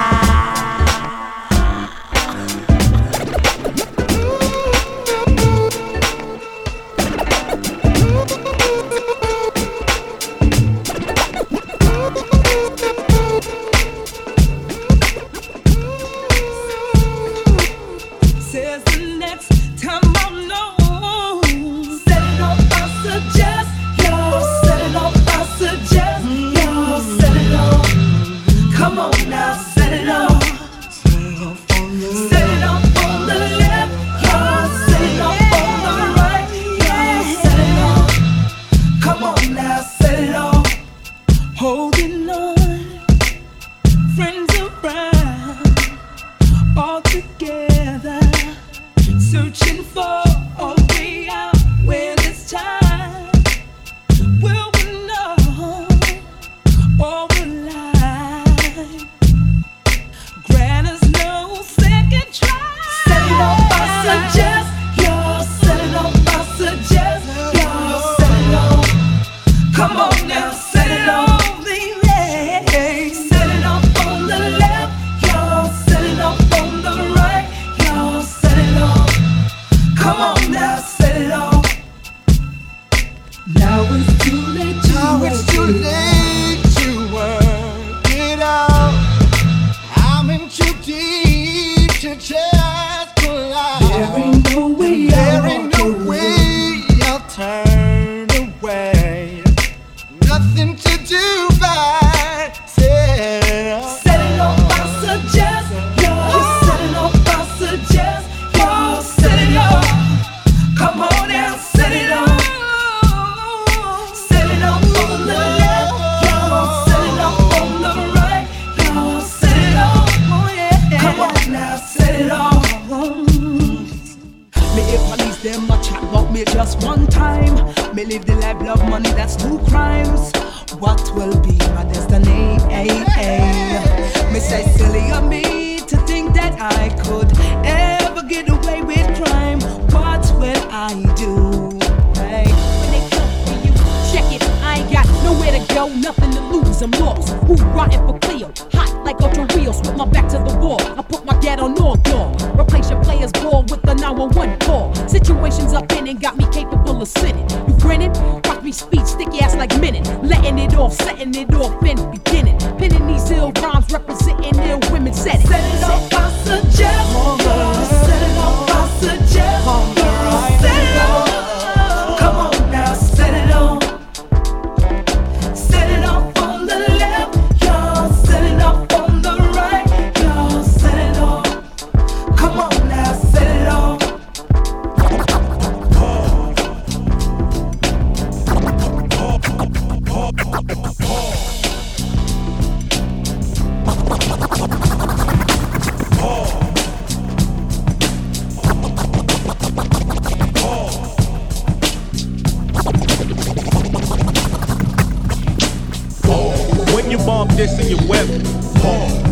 You 207.13 207.23
bump 207.27 207.51
this 207.51 207.79
in 207.79 207.95
your 207.95 208.01
whip, 208.09 208.27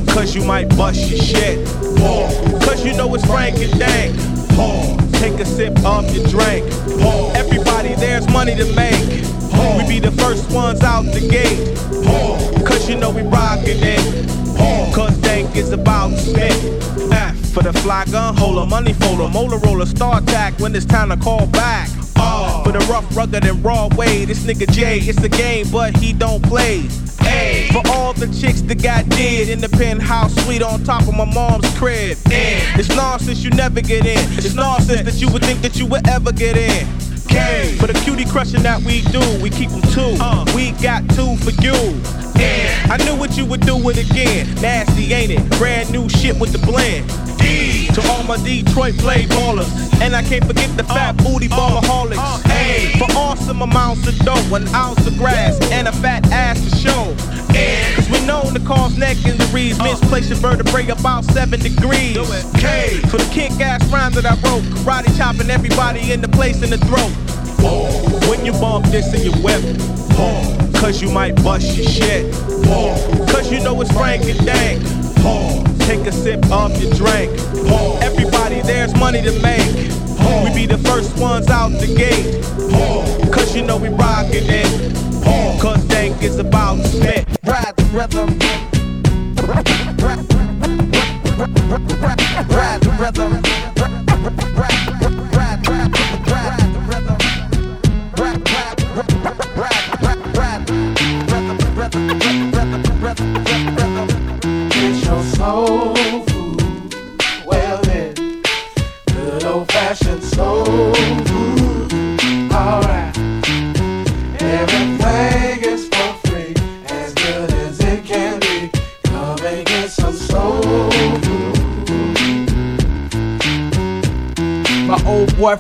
cause 0.10 0.36
you 0.36 0.44
might 0.44 0.70
bust 0.78 1.10
your 1.10 1.20
shit. 1.20 1.91
It's 3.14 3.26
Frank 3.26 3.58
and 3.58 3.78
Dank. 3.78 4.16
Take 5.20 5.34
a 5.42 5.46
sip 5.46 5.78
of 5.84 6.16
your 6.16 6.26
drink. 6.28 6.66
Everybody, 7.36 7.94
there's 7.96 8.26
money 8.30 8.56
to 8.56 8.66
make. 8.74 9.02
We 9.78 9.88
be 9.88 10.00
the 10.00 10.14
first 10.18 10.50
ones 10.52 10.82
out 10.82 11.04
the 11.04 11.20
gate. 11.20 11.76
Cause 12.66 12.90
you 12.90 12.96
know 12.96 13.10
we 13.10 13.24
rockin' 13.24 13.80
it. 13.82 14.96
Cause 14.96 15.18
Dank 15.18 15.58
is 15.58 15.74
about 15.74 16.12
spit. 16.18 16.54
F 16.54 17.14
ah, 17.14 17.36
for 17.54 17.62
the 17.62 17.74
fly 17.74 18.06
gun 18.06 18.36
holder, 18.38 18.66
money 18.66 18.94
folder, 18.94 19.28
molar 19.28 19.58
roller, 19.58 19.86
star 19.86 20.20
attack 20.20 20.58
when 20.60 20.74
it's 20.74 20.86
time 20.86 21.10
to 21.10 21.18
call 21.18 21.48
back. 21.48 21.90
R 22.18 22.64
for 22.64 22.72
the 22.72 22.80
rough, 22.90 23.06
rugged, 23.16 23.46
and 23.46 23.64
raw 23.64 23.90
way. 23.98 24.24
This 24.24 24.46
nigga 24.46 24.72
Jay, 24.72 25.00
it's 25.00 25.22
a 25.22 25.30
game, 25.30 25.70
but 25.70 25.98
he 25.98 26.14
don't 26.14 26.42
play. 26.42 26.88
For 27.72 27.82
all 27.92 28.14
the 28.14 28.28
chicks 28.40 28.62
that 28.62 28.82
got 28.82 29.08
dead 29.10 29.50
in 29.50 29.62
the 29.62 29.70
penthouse 29.70 30.34
suite 30.44 30.62
on 30.62 30.84
top 30.84 31.08
of 31.08 31.16
my 31.16 31.26
mom's 31.26 31.68
crib. 31.78 32.18
N 32.32 32.80
it's 32.80 32.90
nonsense 32.90 33.44
you 33.44 33.50
never 33.52 33.82
get 33.82 34.06
in. 34.06 34.20
It's 34.38 34.56
nonsense 34.56 35.04
that 35.04 35.22
you 35.22 35.32
would 35.32 35.44
think 35.44 35.62
that 35.62 35.78
you 35.78 35.86
would 35.88 36.08
ever 36.08 36.32
get 36.32 36.58
in. 36.58 36.88
K 37.28 37.76
for 37.80 37.88
the 37.88 37.94
cutie 38.04 38.26
crushing 38.26 38.64
that 38.64 38.82
we 38.82 39.02
do, 39.04 39.22
we 39.42 39.50
keep 39.50 39.70
them 39.70 39.82
two. 39.94 40.18
Uh. 40.20 40.46
We 40.56 40.72
got 40.84 41.08
two 41.10 41.38
for 41.38 41.52
you. 41.62 41.76
I 42.90 42.98
knew 43.06 43.16
what 43.16 43.38
you 43.38 43.46
would 43.46 43.62
do 43.62 43.78
it 43.90 43.98
again. 43.98 44.54
Nasty, 44.56 45.14
ain't 45.14 45.32
it? 45.32 45.58
Brand 45.58 45.92
new 45.92 46.10
shit 46.10 46.38
with 46.38 46.52
the 46.52 46.58
blend. 46.60 47.10
D. 47.42 47.88
To 47.94 48.02
all 48.12 48.24
my 48.24 48.38
Detroit 48.38 48.98
play 48.98 49.26
ballers. 49.26 49.70
And 50.02 50.16
I 50.16 50.24
can't 50.24 50.46
forget 50.46 50.76
the 50.78 50.84
fat 50.84 51.18
booty 51.18 51.48
ballaholics. 51.48 52.18
A 52.50 52.98
for 52.98 53.12
awesome 53.18 53.62
amounts 53.62 54.08
of 54.08 54.18
dough, 54.20 54.56
an 54.56 54.68
ounce 54.70 55.06
of 55.06 55.18
grass, 55.18 55.60
and 55.72 55.88
a 55.88 55.92
fat 55.92 56.26
ass 56.32 56.60
to 56.62 56.76
show. 56.78 57.16
N 57.54 57.96
cause 57.96 58.10
we 58.10 58.26
known 58.26 58.54
to 58.54 58.60
cause 58.62 58.98
neck 58.98 59.18
injuries, 59.26 59.78
misplaced 59.80 60.30
your 60.30 60.40
vertebrae 60.40 60.88
about 60.88 61.26
seven 61.26 61.60
degrees. 61.60 62.18
K 62.58 63.00
for 63.10 63.18
the 63.18 63.30
kick 63.32 63.52
ass 63.60 63.86
rhymes 63.92 64.16
that 64.16 64.26
I 64.26 64.36
wrote, 64.42 64.64
karate 64.64 65.16
chopping 65.18 65.50
everybody 65.50 66.12
in 66.12 66.22
the 66.22 66.30
place 66.30 66.62
in 66.64 66.70
the 66.70 66.78
throat. 66.78 67.12
When 68.30 68.46
you 68.46 68.54
bump 68.54 68.86
this 68.88 69.14
in 69.14 69.22
your 69.22 69.38
whip, 69.44 69.62
cause 70.80 71.02
you 71.02 71.12
might 71.12 71.36
bust 71.44 71.78
your 71.78 71.86
shit. 71.88 72.34
Cause 73.30 73.52
you 73.52 73.62
know 73.62 73.80
it's 73.82 73.92
Frank 73.92 74.24
and 74.24 74.46
Dank. 74.46 75.71
Take 75.92 76.08
a 76.08 76.12
sip 76.14 76.50
of 76.50 76.82
your 76.82 76.90
drink. 76.94 77.38
Everybody, 78.02 78.62
there's 78.62 78.96
money 78.96 79.22
to 79.22 79.34
make. 79.42 79.68
We 80.42 80.54
be 80.56 80.66
the 80.66 80.80
first 80.86 81.20
ones 81.20 81.50
out 81.50 81.72
the 81.82 81.88
gate. 81.88 82.42
Cause 83.30 83.54
you 83.54 83.62
know 83.62 83.76
we 83.76 83.90
rockin' 83.90 84.46
it. 84.48 85.62
Cause 85.62 85.84
Dank 85.90 86.24
is 86.24 86.40
about 86.40 86.78
to 86.78 86.88
spit. 86.88 87.28
Ride 87.44 87.76
the 87.76 87.84
rhythm. 87.92 88.40
Ride 92.48 92.82
the 92.82 92.92
rhythm. 92.98 93.51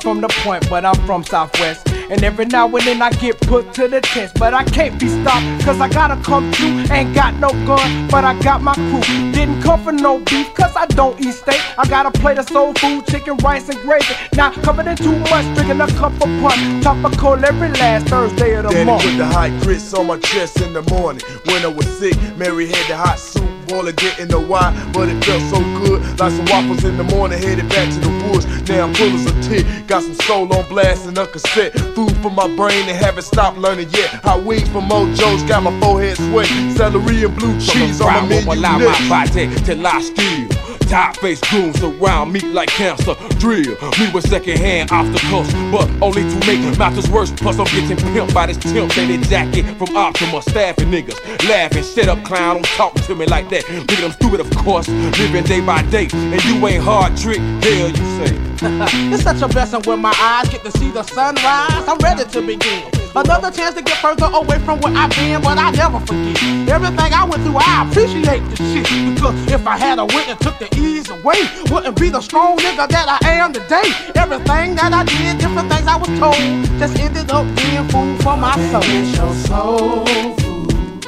From 0.01 0.21
the 0.21 0.27
point, 0.43 0.67
but 0.69 0.83
I'm 0.83 0.95
from 1.05 1.23
Southwest. 1.23 1.87
And 2.09 2.23
every 2.23 2.45
now 2.45 2.67
and 2.67 2.85
then 2.85 3.01
I 3.01 3.09
get 3.11 3.39
put 3.39 3.73
to 3.75 3.87
the 3.87 4.01
test, 4.01 4.35
but 4.37 4.53
I 4.53 4.63
can't 4.65 4.99
be 4.99 5.07
stopped, 5.07 5.63
cause 5.63 5.79
I 5.79 5.87
gotta 5.87 6.21
come 6.21 6.51
through. 6.51 6.93
Ain't 6.93 7.13
got 7.15 7.35
no 7.35 7.49
gun, 7.65 8.07
but 8.09 8.25
I 8.25 8.37
got 8.41 8.61
my 8.61 8.73
crew. 8.73 9.01
Didn't 9.31 9.61
come 9.61 9.81
for 9.81 9.93
no 9.93 10.19
beef, 10.19 10.53
cause 10.53 10.75
I 10.75 10.87
don't 10.87 11.19
eat 11.21 11.33
steak. 11.33 11.61
I 11.77 11.87
got 11.87 12.05
a 12.05 12.11
plate 12.11 12.37
of 12.37 12.49
soul 12.49 12.73
food, 12.73 13.05
chicken, 13.07 13.37
rice, 13.37 13.69
and 13.69 13.79
gravy. 13.79 14.13
Not 14.33 14.53
covered 14.55 14.87
in 14.87 14.97
too 14.97 15.17
much, 15.19 15.45
drinking 15.55 15.79
a 15.79 15.87
cup 15.87 16.13
of 16.13 16.29
punch. 16.41 16.83
Top 16.83 17.03
of 17.05 17.17
cold 17.17 17.43
every 17.43 17.69
last 17.69 18.07
Thursday 18.07 18.55
of 18.55 18.63
the 18.63 18.71
Danny 18.71 18.85
month. 18.91 19.05
with 19.05 19.17
the 19.17 19.25
hot 19.25 19.51
grits 19.61 19.93
on 19.93 20.07
my 20.07 20.19
chest 20.19 20.59
in 20.59 20.73
the 20.73 20.81
morning. 20.83 21.21
When 21.45 21.63
I 21.63 21.67
was 21.67 21.87
sick, 21.97 22.15
Mary 22.37 22.67
had 22.67 22.87
the 22.89 22.97
hot 22.97 23.19
soup 23.19 23.40
boiler, 23.71 23.93
didn't 23.93 24.29
know 24.29 24.41
why, 24.41 24.67
but 24.93 25.07
it 25.07 25.23
felt 25.23 25.41
so 25.49 25.59
good. 25.79 26.03
Like 26.19 26.33
some 26.33 26.45
waffles 26.45 26.83
in 26.83 26.97
the 26.97 27.03
morning, 27.05 27.39
headed 27.41 27.69
back 27.69 27.87
to 27.93 27.99
the 27.99 28.13
woods. 28.27 28.45
Now 28.67 28.85
I'm 28.87 28.93
full 28.93 29.13
as 29.15 29.25
a 29.25 29.33
tick. 29.47 29.65
Got 29.87 30.03
some 30.03 30.15
soul 30.27 30.53
on 30.53 30.67
blast 30.67 31.07
and 31.07 31.17
a 31.17 31.25
cassette. 31.25 31.73
Food 31.95 32.15
for 32.17 32.29
my 32.29 32.47
brain 32.55 32.83
and 32.89 32.97
haven't 32.97 33.23
stopped 33.23 33.57
learning 33.57 33.89
yet. 33.91 34.09
Hot 34.27 34.43
wings 34.43 34.67
from 34.69 34.89
Mojo's 34.89 35.43
got 35.43 35.63
my 35.63 35.73
forehead 35.79 36.17
sweat. 36.17 36.47
Celery 36.75 37.23
and 37.23 37.35
blue 37.37 37.53
cheese 37.59 38.01
on 38.01 38.27
the 38.27 38.35
From 38.35 38.45
menu. 38.45 38.51
allow 38.53 38.77
my 38.77 39.09
body 39.09 39.47
till 39.63 39.87
I 39.87 40.01
steal. 40.01 40.60
Top 40.89 41.17
face 41.17 41.41
goons 41.51 41.81
around 41.83 42.31
me 42.31 42.39
like 42.41 42.69
cancer. 42.69 43.15
Drill 43.39 43.75
me 43.99 44.11
with 44.13 44.27
second 44.27 44.57
hand 44.57 44.91
obstacles, 44.91 45.51
but 45.71 45.89
only 46.01 46.23
to 46.23 46.39
make 46.47 46.61
matters 46.77 47.09
worse. 47.09 47.31
Plus, 47.31 47.57
I'm 47.59 47.65
getting 47.65 47.97
pimped 47.97 48.33
by 48.33 48.47
this 48.47 48.57
temp 48.57 48.91
faded 48.91 49.23
jacket 49.23 49.65
from 49.77 49.95
Optima. 49.95 50.41
Staffing 50.41 50.89
niggas 50.89 51.19
laughing, 51.47 51.83
shut 51.83 52.07
up, 52.07 52.23
clown. 52.23 52.55
Don't 52.55 52.65
talk 52.65 52.93
to 52.93 53.15
me 53.15 53.25
like 53.25 53.49
that. 53.49 53.69
At 53.69 54.03
I'm 54.03 54.11
stupid, 54.11 54.39
of 54.39 54.49
course. 54.57 54.87
Living 54.87 55.43
day 55.43 55.61
by 55.61 55.81
day, 55.83 56.07
and 56.13 56.43
you 56.45 56.67
ain't 56.67 56.83
hard 56.83 57.15
trick. 57.17 57.39
Hell, 57.39 57.89
you 57.89 57.95
say. 57.95 58.51
it's 59.13 59.23
such 59.23 59.41
a 59.41 59.47
blessing 59.47 59.81
when 59.85 59.99
my 60.01 60.13
eyes 60.19 60.49
get 60.49 60.63
to 60.63 60.71
see 60.77 60.91
the 60.91 61.03
sunrise. 61.03 61.87
I'm 61.87 61.97
ready 61.99 62.25
to 62.29 62.41
begin. 62.41 63.00
Another 63.13 63.51
chance 63.51 63.75
to 63.75 63.81
get 63.81 63.97
further 63.97 64.29
away 64.33 64.57
from 64.59 64.79
where 64.79 64.95
I've 64.95 65.09
been, 65.09 65.41
but 65.41 65.57
I 65.57 65.71
never 65.71 65.99
forget. 65.99 66.41
Everything 66.69 67.13
I 67.13 67.25
went 67.25 67.43
through, 67.43 67.57
I 67.57 67.85
appreciate 67.89 68.39
the 68.49 68.55
shit. 68.55 69.15
Because 69.15 69.35
if 69.51 69.67
I 69.67 69.77
had 69.77 69.99
a 69.99 70.05
wit 70.05 70.29
and 70.29 70.39
took 70.39 70.57
the 70.59 70.69
ease 70.77 71.09
away, 71.09 71.43
wouldn't 71.69 71.99
be 71.99 72.09
the 72.09 72.21
strong 72.21 72.57
nigga 72.57 72.87
that 72.87 73.19
I 73.21 73.31
am 73.33 73.51
today. 73.51 73.91
Everything 74.15 74.75
that 74.75 74.93
I 74.93 75.03
did, 75.03 75.39
different 75.39 75.69
things 75.69 75.87
I 75.87 75.97
was 75.97 76.07
told, 76.19 76.79
just 76.79 76.97
ended 76.99 77.29
up 77.31 77.45
being 77.57 77.87
food 77.89 78.23
for 78.23 78.37
my 78.37 78.55
soul. 78.71 78.81
It's 78.85 79.17
your 79.17 79.33
soul 79.43 80.05
food. 80.37 81.05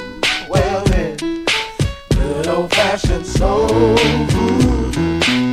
Well 0.50 0.84
then, 0.86 1.46
good 2.10 2.48
old 2.50 2.70
fashioned 2.72 3.26
soul 3.26 3.96
food. 4.28 4.96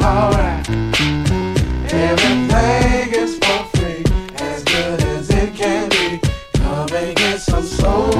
Alright. 0.03 0.69
Everything 1.93 2.80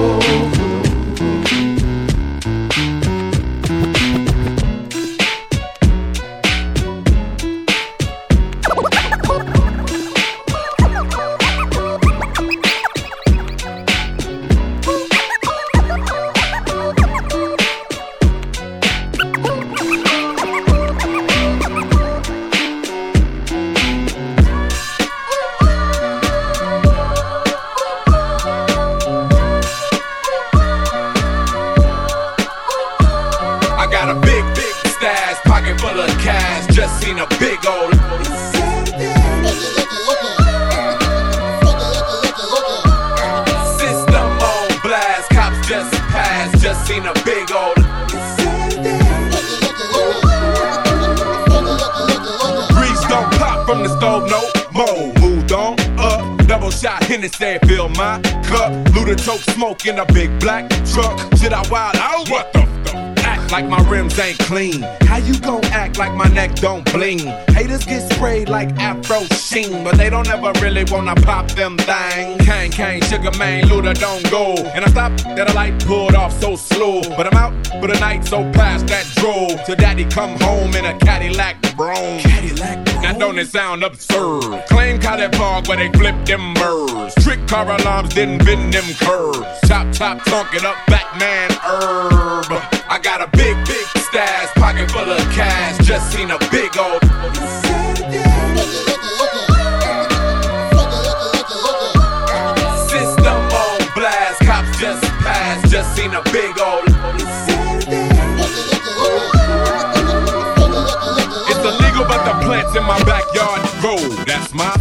soul 0.01 0.80
clean. 64.51 64.83
How 65.03 65.19
you 65.19 65.39
gon' 65.39 65.65
act 65.67 65.97
like 65.97 66.13
my 66.13 66.27
neck 66.27 66.57
don't 66.57 66.85
bling? 66.93 67.21
Haters 67.55 67.85
get 67.85 68.03
sprayed 68.13 68.49
like 68.49 68.71
Afro 68.81 69.21
Sheen, 69.49 69.85
but 69.85 69.97
they 69.97 70.11
don't 70.11 70.29
ever 70.29 70.51
really 70.61 70.85
wanna 70.91 71.15
pop 71.15 71.47
them 71.53 71.79
thang. 71.79 72.37
Kang 72.39 72.71
Kang, 72.73 73.01
Sugar 73.03 73.31
Man, 73.39 73.63
Luda 73.71 73.95
don't 73.95 74.29
go. 74.29 74.57
And 74.75 74.85
I 74.85 74.89
stopped 74.89 75.23
that 75.37 75.49
a 75.49 75.55
light 75.55 75.79
pulled 75.87 76.17
off 76.17 76.33
so 76.41 76.57
slow. 76.57 77.01
But 77.17 77.29
I'm 77.29 77.39
out 77.45 77.55
for 77.81 77.87
the 77.87 77.99
night, 78.01 78.25
so 78.27 78.39
past 78.53 78.89
that 78.89 79.07
drove. 79.21 79.65
To 79.67 79.77
daddy 79.77 80.05
come 80.05 80.35
home 80.41 80.75
in 80.75 80.85
a 80.85 80.99
Cadillac 80.99 81.57
Brougham. 81.77 82.19
Cadillac 82.19 82.79
Now 83.03 83.13
don't 83.13 83.39
it 83.39 83.49
sound 83.49 83.85
absurd? 83.85 84.65
Claim 84.69 84.99
Cali 85.01 85.29
Park 85.29 85.69
where 85.69 85.77
they 85.77 85.91
flip 85.97 86.19
them 86.27 86.55
birds. 86.55 87.15
Trick 87.23 87.47
car 87.47 87.71
alarms 87.71 88.15
didn't 88.15 88.45
bend 88.45 88.75
them 88.75 88.89
curves. 88.99 89.47
Chop, 89.69 89.87
chop, 89.93 90.25
tonk 90.25 90.55
it 90.55 90.65
up, 90.65 90.77
Batman 90.89 91.51
herb. 91.63 92.51
I 92.91 92.99
got 93.03 93.21
a 93.21 93.29
big, 93.37 93.57
big 93.67 93.80
stash, 94.11 94.53
pocket 94.55 94.91
full 94.91 95.11
of 95.11 95.23
cash. 95.33 95.79
Just 95.87 96.13
seen 96.13 96.31
a 96.31 96.39
big 96.51 96.77
old. 96.77 97.03
System 102.91 103.41
on 103.63 103.81
blast, 103.95 104.41
cops 104.43 104.79
just 104.81 105.05
passed. 105.23 105.71
Just 105.71 105.95
seen 105.97 106.13
a 106.15 106.23
big 106.33 106.59
old. 106.59 106.87
It's 111.49 111.63
illegal, 111.71 112.05
but 112.11 112.25
the 112.25 112.35
plants 112.45 112.75
in 112.77 112.85
my 112.85 112.99
backyard 113.05 113.63
grow. 113.81 113.99
That's 114.25 114.53
my 114.53 114.80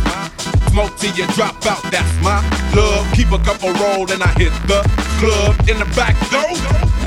till 1.00 1.16
you 1.16 1.26
drop 1.34 1.56
out. 1.66 1.82
That's 1.92 2.12
my 2.22 2.44
love. 2.76 3.08
Keep 3.16 3.32
a 3.32 3.40
couple 3.40 3.72
roll 3.80 4.12
and 4.12 4.22
I 4.22 4.32
hit 4.36 4.52
the 4.68 4.84
club 5.20 5.56
in 5.68 5.80
the 5.80 5.88
back 5.96 6.16
door. 6.30 6.52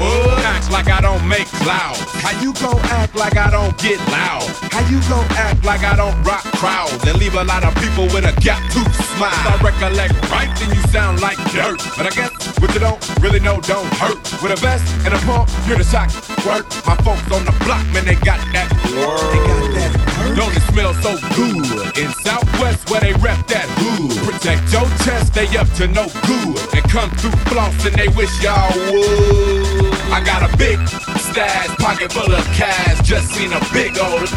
What? 0.00 0.40
Acts 0.44 0.70
like 0.70 0.88
I 0.88 1.00
don't 1.00 1.22
make 1.28 1.46
loud. 1.62 1.96
How 2.24 2.32
you 2.40 2.52
gon' 2.54 2.80
act 2.88 3.14
like 3.14 3.36
I 3.36 3.50
don't 3.50 3.76
get 3.78 4.00
loud? 4.08 4.48
How 4.72 4.80
you 4.88 4.98
gon' 5.08 5.28
act 5.36 5.64
like 5.64 5.84
I 5.84 5.94
don't 5.96 6.16
rock 6.24 6.42
crowds 6.56 7.04
and 7.04 7.18
leave 7.18 7.34
a 7.34 7.44
lot 7.44 7.64
of 7.64 7.74
people 7.76 8.04
with 8.14 8.24
a 8.24 8.34
gap 8.40 8.62
tooth 8.72 8.94
smile? 9.16 9.32
If 9.32 9.60
I 9.60 9.70
recollect 9.70 10.14
right, 10.30 10.50
then 10.58 10.74
you 10.74 10.82
sound 10.88 11.20
like 11.20 11.36
dirt. 11.52 11.78
But 11.96 12.06
I 12.06 12.10
guess 12.16 12.32
what 12.58 12.72
you 12.72 12.80
don't 12.80 13.00
really 13.20 13.40
know 13.40 13.60
don't 13.60 13.92
hurt. 14.00 14.18
With 14.42 14.52
a 14.52 14.56
vest 14.56 14.84
and 15.04 15.12
a 15.14 15.18
pump, 15.28 15.50
you're 15.68 15.78
the 15.78 15.84
shock 15.84 16.08
work. 16.48 16.64
My 16.86 16.96
folks 17.04 17.28
on 17.30 17.44
the 17.44 17.54
block, 17.64 17.84
man, 17.92 18.04
they 18.04 18.16
got 18.16 18.40
that 18.56 18.72
word. 18.96 19.20
They 19.32 19.40
got 19.44 19.74
that 19.76 20.11
Don't 20.36 20.56
it 20.56 20.62
smell 20.72 20.94
so 20.94 21.16
good? 21.36 21.98
In 21.98 22.10
Southwest 22.24 22.88
where 22.90 23.00
they 23.00 23.12
rep 23.14 23.46
that 23.48 23.68
hood. 23.76 24.16
Protect 24.24 24.64
your 24.72 24.88
chest, 25.04 25.34
they 25.34 25.46
up 25.56 25.68
to 25.76 25.86
no 25.88 26.06
good. 26.24 26.56
And 26.74 26.84
come 26.88 27.10
through 27.20 27.36
floss 27.52 27.84
and 27.84 27.94
they 27.94 28.08
wish 28.08 28.32
y'all 28.42 28.72
would. 28.90 29.92
I 30.10 30.22
got 30.24 30.42
a 30.42 30.56
big 30.56 30.78
stash, 31.18 31.76
pocket 31.76 32.12
full 32.12 32.32
of 32.32 32.44
cash. 32.56 33.06
Just 33.06 33.28
seen 33.32 33.52
a 33.52 33.60
big 33.72 33.98
old. 33.98 34.28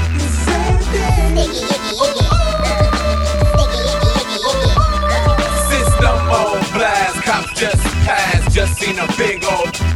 System 5.71 6.17
on 6.27 6.59
blast, 6.75 7.23
cops 7.23 7.59
just 7.59 7.83
passed. 8.03 8.53
Just 8.53 8.75
seen 8.79 8.99
a 8.99 9.07
big 9.17 9.45
old. 9.45 9.94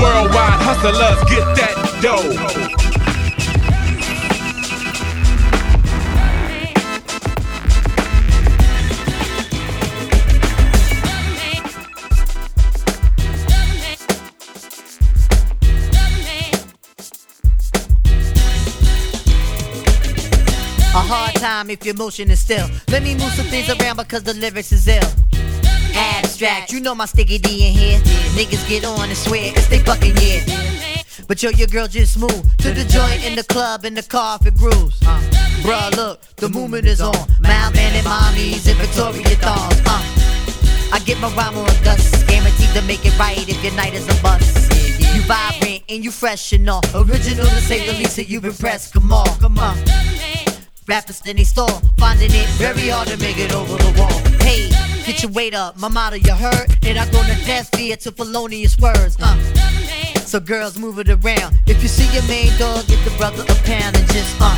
Worldwide 0.00 0.62
hustlers 0.62 1.20
get 1.28 1.44
that 1.56 1.74
dough. 2.00 2.80
A 20.92 21.02
hard 21.02 21.34
time 21.34 21.70
if 21.70 21.84
your 21.84 21.94
motion 21.94 22.30
is 22.30 22.40
still. 22.40 22.66
Let 22.88 23.02
me 23.02 23.14
move 23.14 23.32
some 23.32 23.46
things 23.46 23.68
around 23.68 23.98
because 23.98 24.22
the 24.22 24.32
lyrics 24.34 24.72
is 24.72 24.88
ill. 24.88 25.29
Abstract, 26.42 26.72
you 26.72 26.80
know 26.80 26.94
my 26.94 27.04
sticky 27.04 27.36
D 27.36 27.68
in 27.68 27.74
here. 27.74 27.98
Niggas 28.32 28.66
get 28.66 28.86
on 28.86 29.10
and 29.10 29.18
swear 29.18 29.52
it's 29.54 29.68
they 29.68 29.80
fucking 29.80 30.16
yeah. 30.16 30.40
But 31.28 31.42
yo, 31.42 31.50
your 31.50 31.66
girl 31.66 31.86
just 31.86 32.18
moved 32.18 32.58
to 32.62 32.72
the 32.72 32.82
joint 32.84 33.26
in 33.26 33.36
the 33.36 33.44
club 33.44 33.84
in 33.84 33.92
the 33.92 34.02
car 34.02 34.38
if 34.40 34.46
it 34.46 34.56
grooves. 34.56 34.96
Uh, 35.02 35.20
bruh, 35.60 35.94
look, 35.96 36.22
the 36.36 36.48
movement 36.48 36.86
is 36.86 37.02
on. 37.02 37.12
Mild 37.40 37.74
man 37.74 37.94
and 37.94 38.06
mommies 38.06 38.66
and 38.66 38.78
Victoria 38.78 39.36
thongs. 39.36 39.82
Uh, 39.84 40.94
I 40.94 41.02
get 41.04 41.20
my 41.20 41.28
rhyme 41.34 41.58
on 41.58 41.66
dust, 41.84 42.26
guaranteed 42.26 42.70
to 42.70 42.80
make 42.88 43.04
it 43.04 43.18
right 43.18 43.46
if 43.46 43.62
your 43.62 43.74
night 43.74 43.92
is 43.92 44.08
a 44.08 44.22
bust. 44.22 44.72
You 45.14 45.20
vibrant 45.24 45.82
and 45.90 46.02
you 46.02 46.10
fresh 46.10 46.54
and 46.54 46.70
all. 46.70 46.80
Original 46.94 47.44
to 47.44 47.60
say 47.60 47.86
the 47.86 47.92
least, 47.98 48.16
that 48.16 48.30
you've 48.30 48.46
impressed. 48.46 48.94
Come 48.94 49.12
on, 49.12 49.28
come 49.40 49.58
on. 49.58 49.76
Rappers 50.88 51.20
in 51.26 51.36
they 51.36 51.44
stall, 51.44 51.82
finding 51.98 52.30
it 52.32 52.48
very 52.56 52.88
hard 52.88 53.08
to 53.08 53.18
make 53.18 53.36
it 53.36 53.54
over 53.54 53.76
the 53.76 54.00
wall. 54.00 54.18
Hey, 54.40 54.70
get 55.06 55.22
your 55.22 55.32
weight 55.32 55.54
up, 55.54 55.76
my 55.76 55.88
motto 55.88 56.16
you 56.16 56.34
heard, 56.34 56.66
and 56.82 56.98
I 56.98 57.04
go 57.10 57.22
to 57.22 57.44
death 57.44 57.74
fear 57.74 57.96
to 57.96 58.12
felonious 58.12 58.78
words. 58.78 59.16
Uh. 59.20 59.36
So 60.24 60.38
girls 60.38 60.78
move 60.78 60.98
it 60.98 61.08
around. 61.08 61.58
If 61.66 61.82
you 61.82 61.88
see 61.88 62.06
your 62.14 62.22
main 62.28 62.56
dog, 62.58 62.86
get 62.86 63.04
the 63.04 63.10
brother 63.18 63.42
a 63.42 63.54
pound 63.66 63.96
and 63.96 64.06
just 64.12 64.36
uh 64.40 64.56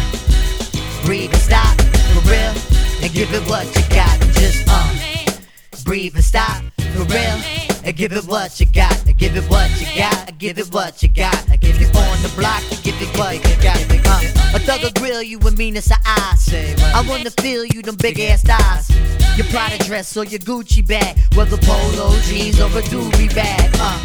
breathe 1.05 1.33
and 1.33 1.42
stop 1.42 1.81
for 2.12 2.20
real, 2.31 2.55
and 3.02 3.12
give 3.12 3.33
it 3.33 3.48
what 3.48 3.66
you 3.74 3.83
got. 3.94 4.20
And 4.22 4.33
just 4.35 4.64
uh 4.68 5.85
breathe 5.85 6.14
and 6.14 6.24
stop 6.24 6.62
for 6.94 7.05
real. 7.05 7.71
And 7.85 7.97
give 7.97 8.12
it 8.12 8.25
what 8.27 8.61
you 8.61 8.66
got, 8.66 9.07
and 9.07 9.18
give 9.18 9.37
it 9.37 9.45
what 9.51 9.68
you 9.81 9.87
got, 9.99 10.29
and 10.29 10.38
give 10.38 10.59
it 10.59 10.73
what 10.73 11.03
you 11.03 11.09
got. 11.09 11.51
And 11.51 11.61
give 11.61 11.81
you 11.81 11.87
on 11.88 12.23
the 12.23 12.33
block, 12.37 12.62
and 12.71 12.83
give 12.83 12.95
it 13.01 13.18
what 13.18 13.35
you 13.35 13.62
got. 13.62 13.79
Uh, 14.07 14.57
a 14.57 14.59
thug 14.61 14.83
will 14.83 14.92
grill 14.92 15.23
you 15.23 15.38
with 15.38 15.59
meanness 15.59 15.90
of 15.90 15.97
eyes. 16.07 16.49
I 16.95 17.05
wanna 17.09 17.31
feel 17.31 17.64
you, 17.64 17.83
them 17.83 17.97
big 17.97 18.21
ass 18.21 18.42
thighs. 18.42 18.88
Your 19.37 19.47
Prada 19.47 19.79
dress 19.85 20.16
or 20.16 20.25
your 20.25 20.40
Gucci 20.40 20.87
bag, 20.87 21.18
whether 21.35 21.57
polo 21.57 22.14
jeans 22.21 22.61
or 22.61 22.66
a 22.66 22.83
doobie 22.83 23.35
bag. 23.35 23.71
Uh, 23.81 23.99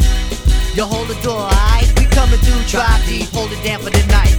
you 0.74 0.84
hold 0.84 1.08
the 1.08 1.14
door, 1.22 1.38
alright? 1.38 1.86
We 1.98 2.06
coming 2.06 2.38
through, 2.40 2.62
try 2.64 3.00
deep, 3.06 3.28
hold 3.28 3.52
it 3.52 3.62
down 3.62 3.80
for 3.80 3.90
the 3.90 4.04
night. 4.06 4.34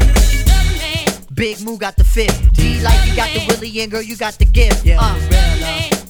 Big 1.34 1.62
Moo 1.62 1.78
got 1.78 1.96
the 1.96 2.04
fifth. 2.04 2.52
D 2.54 2.82
like 2.82 3.08
you 3.08 3.16
got 3.16 3.30
the 3.30 3.46
Willie 3.48 3.82
and 3.82 3.90
girl, 3.90 4.02
you 4.02 4.18
got 4.18 4.34
the 4.34 4.46
gift. 4.46 4.86
Uh, 4.86 5.16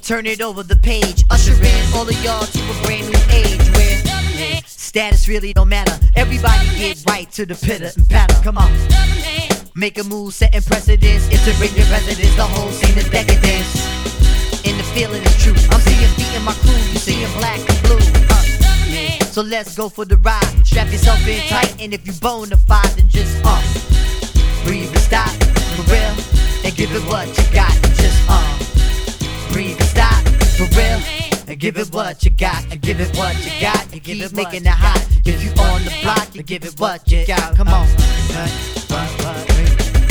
turn 0.10 0.26
it 0.26 0.42
over 0.42 0.64
the 0.64 0.76
page. 0.76 1.24
Usher 1.30 1.54
in 1.54 1.94
all 1.94 2.02
of 2.02 2.24
y'all 2.26 2.42
to 2.42 2.60
a 2.66 2.82
brand 2.82 3.06
new 3.06 3.22
age 3.30 3.62
where 3.78 4.60
status 4.66 5.28
really 5.28 5.54
don't 5.54 5.70
matter. 5.70 5.94
Everybody 6.16 6.66
get 6.80 7.04
right 7.08 7.32
to 7.34 7.46
the 7.46 7.54
pitter 7.54 7.92
and 7.96 8.10
patter. 8.10 8.34
Come 8.42 8.58
on. 8.58 8.72
Make 9.76 10.00
a 10.00 10.04
move, 10.04 10.34
setting 10.34 10.64
precedence. 10.64 11.30
Your 11.30 11.54
residence, 11.94 12.36
the 12.36 12.42
whole 12.44 12.72
scene 12.72 12.98
is 12.98 13.08
decadence. 13.12 13.86
And 14.66 14.80
the 14.80 14.84
feeling 14.98 15.22
is 15.22 15.44
true. 15.44 15.54
I'm 15.70 15.80
seeing 15.80 16.10
feet 16.18 16.34
in 16.36 16.44
my 16.44 16.54
crew, 16.54 16.74
you 16.74 16.98
seeing 16.98 17.32
black 17.38 17.60
and 17.70 17.80
blue. 17.84 18.02
Uh, 18.34 19.24
so 19.26 19.44
let's 19.44 19.78
go 19.78 19.90
for 19.90 20.06
the 20.06 20.18
ride. 20.18 20.66
Strap 20.66 20.92
yourself 20.92 21.22
in 21.28 21.40
tight, 21.50 21.80
and 21.80 21.94
if 21.94 22.08
you 22.08 22.14
bona 22.14 22.58
fide, 22.58 22.90
then 22.98 23.08
just 23.10 23.40
uh 23.46 23.62
breathe 24.66 24.90
and 24.90 25.06
stop 25.06 25.30
for 25.78 25.84
real, 25.94 26.18
and 26.66 26.76
Give 26.76 26.90
it 26.96 27.06
what 27.06 27.28
you 27.28 27.44
got, 27.54 27.74
just 27.94 28.26
uh, 28.28 28.59
for 30.60 30.68
real. 30.76 31.00
And 31.48 31.58
give 31.58 31.78
it 31.78 31.92
what 31.94 32.24
you 32.24 32.32
got, 32.32 32.62
and 32.72 32.82
give 32.82 33.00
it 33.00 33.16
what 33.18 33.34
you 33.44 33.52
got. 33.62 33.94
You 33.94 34.02
keep 34.02 34.22
it 34.22 34.34
making 34.34 34.66
it 34.66 34.68
hot. 34.68 35.02
If 35.26 35.44
you 35.44 35.52
on 35.64 35.84
the 35.84 35.94
block, 36.04 36.36
you 36.36 36.44
give 36.44 36.64
it 36.66 36.80
what 36.80 37.10
you 37.10 37.26
got. 37.26 37.56
Come 37.56 37.70
on, 37.70 37.88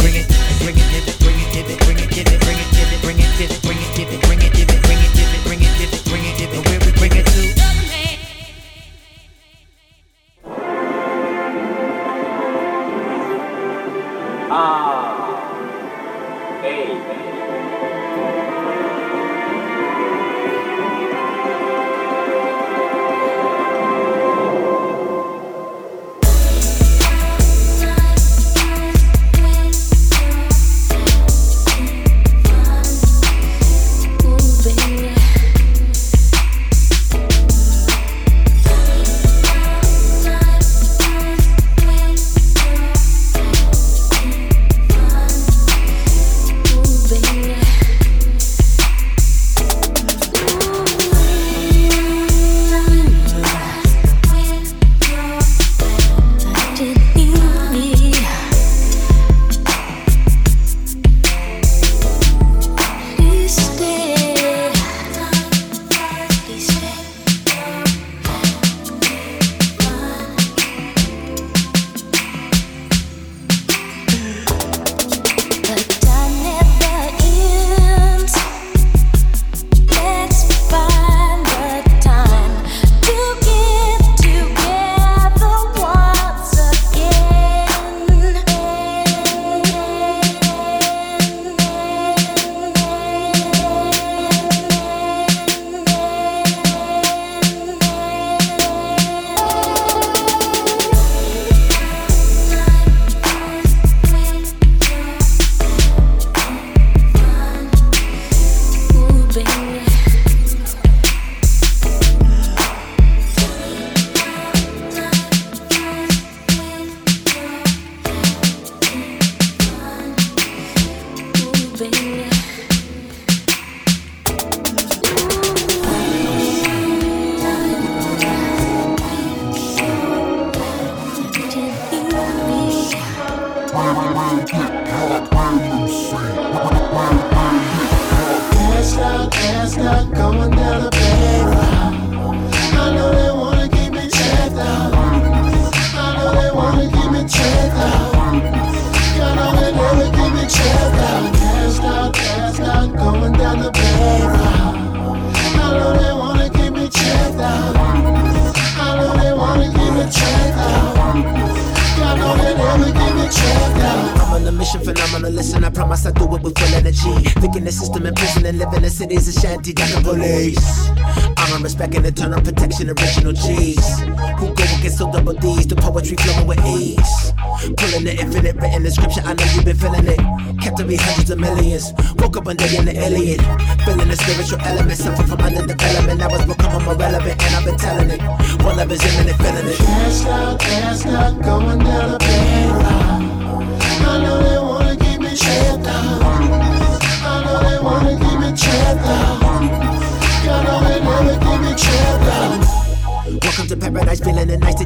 bring 0.00 0.16
it, 0.16 0.26
bring 0.64 0.76
it, 0.76 0.88
give 0.90 1.06
it, 1.06 1.18
bring 1.20 1.38
it, 1.38 1.52
give 1.52 1.70
it, 1.70 1.78
bring 1.84 1.98
it, 1.98 2.10
give 2.10 2.26
it, 2.26 2.40
bring 2.40 2.58
it, 2.58 2.70
give 2.74 2.88
it, 2.88 3.02
bring 3.02 3.18
it, 3.18 3.30
give 3.38 3.38
it, 3.38 3.38
bring 3.38 3.38
it, 3.38 3.38
give 3.38 3.50
it, 3.50 3.62
bring 3.62 3.78
it, 3.78 3.96
give 3.96 4.08
it, 4.12 4.20
bring 4.22 4.42
it, 4.42 4.57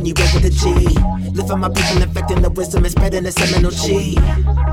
it 0.03 0.09
and 0.09 0.09
you 0.09 0.15
go 0.15 0.25
with 0.35 0.45
a 0.45 0.51
G. 0.51 0.67
Live 1.33 1.49
for 1.49 1.57
my 1.57 1.69
people, 1.69 2.03
infecting 2.03 2.43
the 2.43 2.51
wisdom 2.51 2.85
and 2.85 2.93
spreading 2.93 3.25
the 3.25 3.33
seminal 3.33 3.71
chi. 3.71 4.19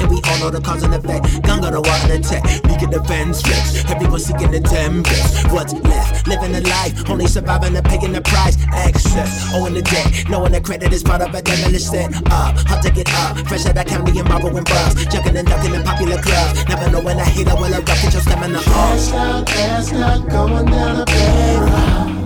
And 0.01 0.09
we 0.09 0.21
all 0.25 0.39
know 0.39 0.49
the 0.49 0.61
cause 0.61 0.83
and 0.83 0.93
effect. 0.93 1.43
Gun 1.43 1.61
got 1.61 1.73
a 1.73 1.79
and 1.79 2.11
attack. 2.19 2.43
Leak 2.65 2.81
of 2.83 2.91
defense 2.91 3.41
flex. 3.41 3.85
Everyone 3.89 4.19
seeking 4.19 4.51
the 4.51 4.59
tempest. 4.59 5.47
What's 5.51 5.73
left? 5.73 6.27
Living 6.27 6.55
a 6.55 6.61
life, 6.61 7.09
only 7.09 7.27
surviving 7.27 7.75
and 7.75 7.85
paying 7.85 8.13
the 8.13 8.21
price. 8.21 8.57
Access, 8.73 9.53
owing 9.53 9.73
the 9.73 9.81
debt. 9.81 10.29
Knowing 10.29 10.51
the 10.51 10.61
credit 10.61 10.91
is 10.93 11.03
part 11.03 11.21
of 11.21 11.33
a 11.33 11.41
devilish 11.41 11.85
set 11.85 12.13
up. 12.31 12.57
I'll 12.67 12.81
take 12.81 12.97
it 12.97 13.09
up. 13.13 13.37
Fresh 13.47 13.65
out 13.65 13.77
of 13.77 13.85
county 13.85 14.19
and 14.19 14.27
borrowing 14.27 14.65
bucks. 14.65 15.05
Jugging 15.07 15.37
and 15.37 15.47
ducking 15.47 15.73
in 15.73 15.83
popular 15.83 16.21
clubs. 16.21 16.65
Never 16.67 16.89
know 16.91 17.01
when 17.01 17.19
I 17.19 17.25
hate 17.25 17.47
or 17.47 17.55
will 17.55 17.73
erupt. 17.73 17.87
Get 17.87 18.13
your 18.13 18.21
stamina. 18.21 18.61
Passed 18.61 19.13
out, 19.13 19.45
passed 19.45 19.93
out, 19.93 20.27
going 20.29 20.65
down 20.65 21.01
a 21.01 21.05
bad. 21.05 22.19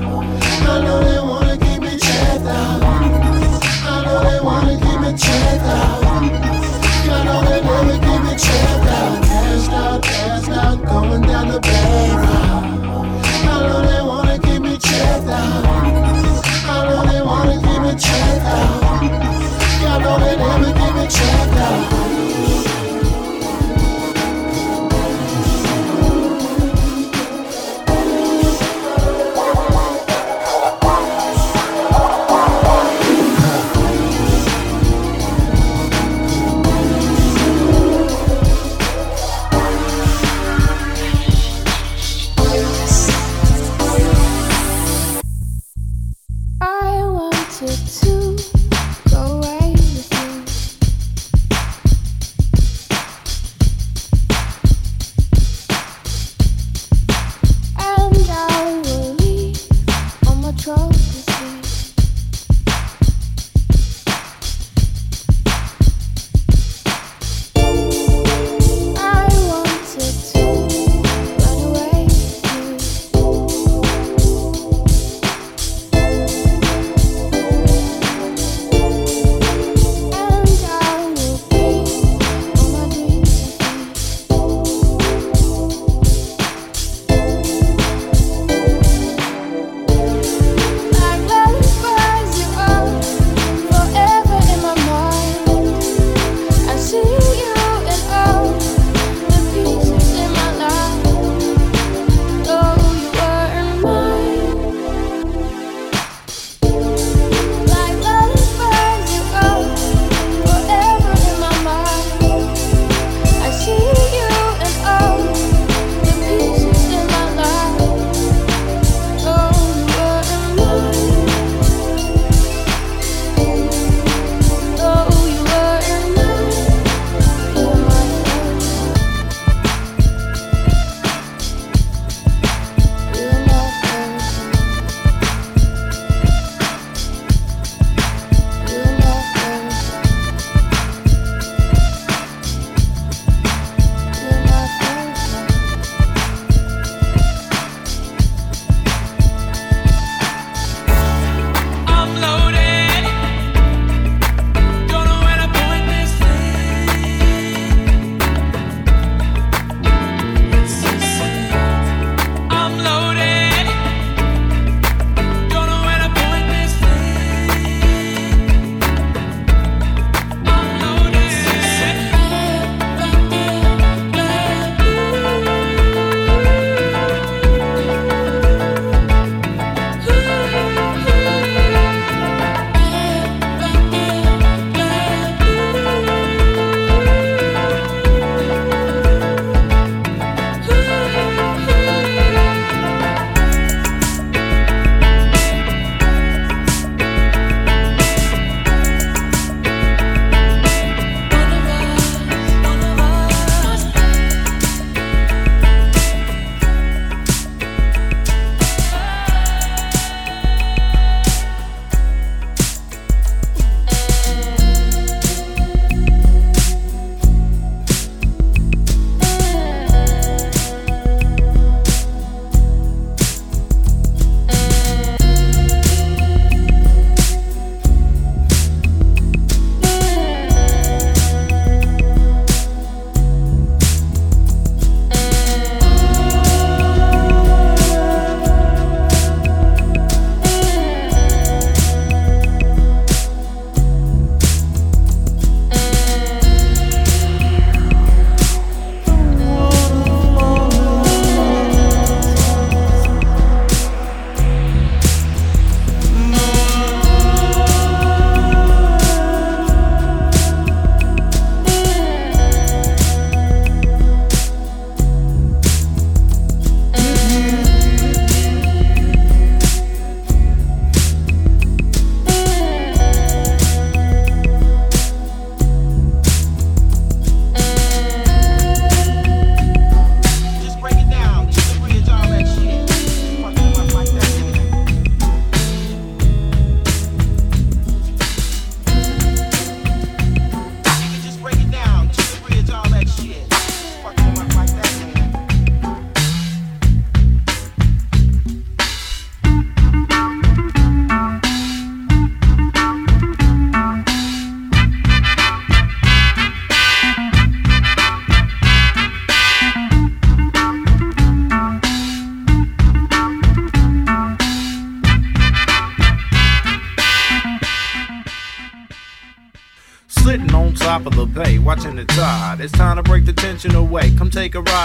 I 0.65 0.81
know 0.81 1.03
they 1.03 1.32
I 2.45 4.03
know 4.03 4.19
they 4.23 4.39
wanna 4.43 4.77
keep 4.77 4.99
me 4.99 5.17
checked 5.17 5.63
out. 5.63 6.03
I 6.03 7.23
know 7.23 7.41
they 7.47 7.61
keep 7.99 8.21
me 8.23 8.37
checked 8.37 8.87
out. 8.89 9.23
Going 10.83 11.21
down 11.21 11.47
the 11.47 11.59
route. 12.15 12.83
I 13.47 13.59
know 13.67 13.81
they 13.87 14.01
wanna 14.03 14.37
keep 14.39 14.61
me 14.61 14.77
checked. 14.77 15.27
I 15.27 16.85
know 16.85 17.05
they 17.09 17.21
wanna 17.21 17.61
me. 17.81 18.33
I 19.85 19.99
know 19.99 20.19
they 20.19 20.35
never 20.35 20.71
me 20.95 21.07
out. 21.57 22.02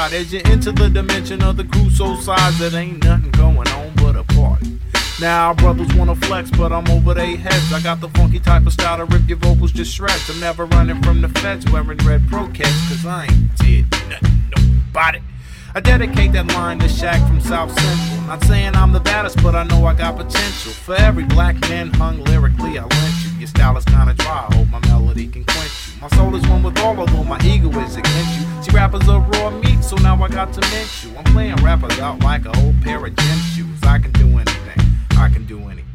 Ride 0.08 0.20
as 0.20 0.32
you 0.32 0.40
enter 0.46 0.72
the 0.72 0.88
dimension 0.88 1.42
of 1.42 1.58
the 1.58 1.64
crucial 1.64 2.16
size. 2.16 2.58
That 2.58 2.72
ain't 2.72 3.04
nothing 3.04 3.30
going 3.32 3.68
on 3.68 3.92
but 3.96 4.16
a 4.16 4.24
party. 4.24 4.78
Now 5.20 5.52
brothers 5.52 5.92
wanna 5.94 6.14
flex, 6.14 6.50
but 6.50 6.72
I'm 6.72 6.88
over 6.88 7.12
their 7.12 7.36
heads. 7.36 7.72
I 7.72 7.80
got 7.82 8.00
the 8.00 8.08
funky 8.10 8.38
type 8.38 8.66
of 8.66 8.72
style 8.72 8.98
to 8.98 9.04
rip 9.04 9.28
your 9.28 9.36
vocals 9.38 9.72
to 9.72 9.84
shreds. 9.84 10.30
I'm 10.30 10.40
never 10.40 10.64
running 10.66 11.02
from 11.02 11.20
the 11.20 11.28
feds 11.28 11.70
wearing 11.70 11.98
red 11.98 12.26
Pro-Keds, 12.28 12.88
cause 12.88 13.04
I 13.04 13.24
ain't 13.24 13.56
did 13.58 13.90
nothing, 14.08 14.50
nobody. 14.56 15.20
I 15.74 15.80
dedicate 15.80 16.32
that 16.32 16.46
line 16.54 16.78
to 16.78 16.86
Shaq 16.86 17.26
from 17.28 17.40
South 17.40 17.78
Central. 17.78 18.26
Not 18.28 18.42
saying 18.44 18.76
I'm 18.76 18.92
the 18.92 19.00
baddest, 19.00 19.42
but 19.42 19.54
I 19.54 19.64
know 19.64 19.84
I 19.84 19.94
got 19.94 20.16
potential. 20.16 20.72
For 20.72 20.94
every 20.94 21.24
black 21.24 21.60
man 21.68 21.92
hung 21.92 22.24
lyrically, 22.24 22.78
I 22.78 22.84
lent 22.84 23.24
you. 23.24 23.38
Your 23.40 23.48
style 23.48 23.76
is 23.76 23.84
kinda 23.84 24.14
dry, 24.14 24.46
I 24.48 24.54
hope 24.54 24.68
my 24.68 24.80
melody 24.88 25.26
can 25.26 25.44
quench 25.44 25.87
you. 25.87 25.87
My 26.00 26.06
soul 26.10 26.34
is 26.36 26.46
one 26.48 26.62
with 26.62 26.78
all 26.78 27.00
of 27.00 27.10
them, 27.10 27.26
my 27.26 27.40
ego 27.44 27.70
is 27.80 27.96
against 27.96 28.38
you. 28.38 28.62
See, 28.62 28.70
rappers 28.70 29.08
are 29.08 29.20
raw 29.20 29.50
meat, 29.50 29.82
so 29.82 29.96
now 29.96 30.22
I 30.22 30.28
got 30.28 30.52
to 30.52 30.60
mint 30.70 31.04
you. 31.04 31.16
I'm 31.16 31.24
playing 31.32 31.56
rappers 31.56 31.98
out 31.98 32.20
like 32.20 32.44
a 32.44 32.56
whole 32.56 32.74
pair 32.84 33.04
of 33.04 33.16
gym 33.16 33.38
shoes. 33.38 33.82
I 33.82 33.98
can 33.98 34.12
do 34.12 34.26
anything, 34.38 34.84
I 35.18 35.28
can 35.28 35.44
do 35.46 35.58
anything. 35.62 35.87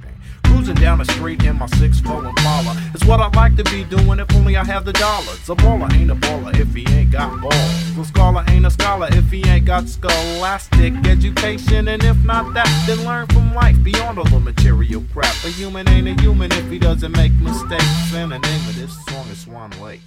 Cruising 0.54 0.76
down 0.76 1.00
the 1.00 1.06
street 1.06 1.44
in 1.46 1.58
my 1.58 1.66
6'4 1.66 2.30
Impala. 2.30 2.80
It's 2.94 3.04
what 3.06 3.20
I'd 3.20 3.36
like 3.36 3.56
to 3.56 3.64
be 3.64 3.86
doing 3.86 4.20
if 4.20 4.32
only 4.36 4.56
I 4.56 4.64
have 4.64 4.86
the 4.86 4.94
dollars. 4.94 5.50
A 5.50 5.56
baller 5.56 5.92
ain't 5.96 6.12
a 6.12 6.16
baller 6.16 6.56
if 6.60 6.72
he 6.76 6.86
ain't 6.94 7.10
got 7.10 7.42
balls. 7.42 7.98
A 7.98 8.06
scholar 8.06 8.46
ain't 8.50 8.64
a 8.64 8.70
scholar 8.70 9.08
if 9.12 9.32
he 9.32 9.44
ain't 9.48 9.66
got 9.66 9.90
scholastic 9.90 10.94
education. 11.08 11.88
And 11.88 12.04
if 12.04 12.24
not 12.24 12.54
that, 12.54 12.70
then 12.86 13.04
learn 13.04 13.26
from 13.28 13.56
life 13.56 13.82
beyond 13.84 14.20
all 14.20 14.26
the 14.26 14.40
material 14.40 15.04
crap. 15.12 15.34
A 15.44 15.50
human 15.50 15.90
ain't 15.90 16.08
a 16.08 16.22
human 16.22 16.52
if 16.52 16.70
he 16.70 16.78
doesn't 16.78 17.14
make 17.14 17.34
mistakes. 17.34 18.14
And 18.14 18.32
the 18.32 18.38
name 18.38 18.70
of 18.70 18.76
this 18.76 18.94
song 19.06 19.28
is 19.30 19.40
Swan 19.40 19.72
Lake. 19.82 20.02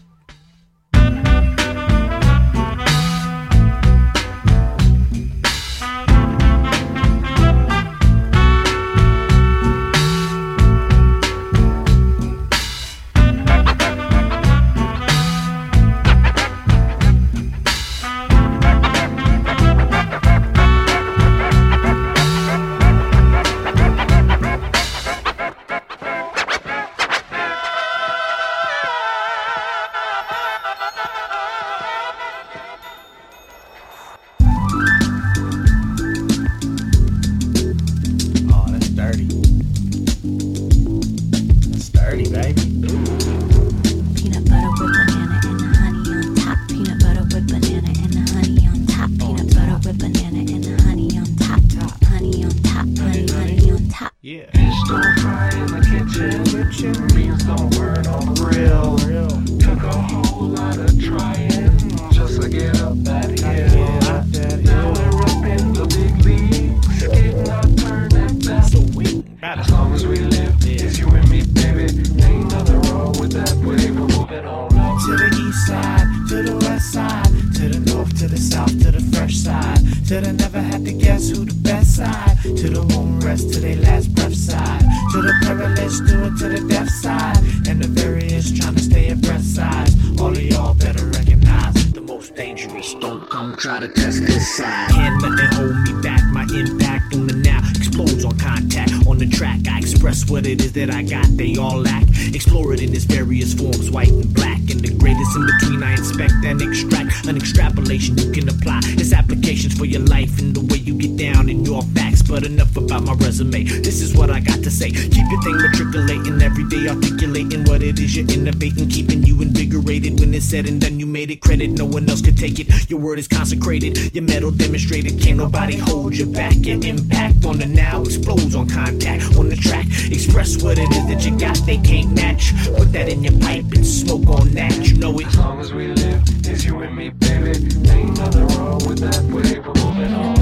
Say. 115.47 115.53
Keep 115.53 115.61
your 115.61 115.93
thing 115.93 115.97
matriculating 115.97 116.43
every 116.43 116.65
day, 116.65 116.89
articulating 116.89 117.65
what 117.65 117.83
it 117.83 117.99
is 117.99 118.17
you're 118.17 118.27
innovating, 118.27 118.89
keeping 118.89 119.23
you 119.23 119.41
invigorated. 119.43 120.19
When 120.19 120.35
it's 120.35 120.47
said 120.47 120.67
and 120.67 120.81
done, 120.81 120.99
you 120.99 121.07
made 121.07 121.31
it 121.31 121.41
credit. 121.41 121.71
No 121.71 121.85
one 121.85 122.09
else 122.09 122.21
could 122.21 122.37
take 122.37 122.59
it. 122.59 122.91
Your 122.91 123.01
word 123.01 123.19
is 123.19 123.29
consecrated. 123.29 124.15
Your 124.15 124.25
mettle 124.25 124.51
demonstrated. 124.51 125.21
Can't 125.21 125.39
nobody 125.39 125.77
hold 125.77 126.17
you 126.17 126.27
back. 126.27 126.55
Your 126.57 126.85
impact 126.85 127.45
on 127.45 127.59
the 127.59 127.67
now 127.67 128.03
explodes 128.03 128.55
on 128.55 128.69
contact. 128.69 129.37
On 129.37 129.49
the 129.49 129.57
track, 129.57 129.87
express 130.11 130.63
what 130.63 130.79
it 130.79 130.91
is 130.91 131.07
that 131.07 131.25
you 131.25 131.39
got. 131.39 131.57
They 131.67 131.79
can't 131.79 132.13
match. 132.13 132.53
Put 132.77 132.93
that 132.93 133.09
in 133.09 133.23
your 133.23 133.39
pipe 133.41 133.67
and 133.73 133.87
smoke 133.87 134.27
on 134.29 134.51
that. 134.55 134.75
You 134.87 134.97
know 134.99 135.19
it. 135.19 135.27
As 135.27 135.39
long 135.39 135.61
as 135.61 135.73
we 135.73 135.89
live, 135.89 136.23
it's 136.45 136.65
you 136.65 136.81
and 136.81 136.97
me, 136.97 137.11
baby. 137.11 137.51
Ain't 137.91 138.19
nothing 138.19 138.47
wrong 138.49 138.81
with 138.87 138.99
that. 138.99 139.23
We're 139.25 139.63
moving 139.63 140.15
on 140.15 140.36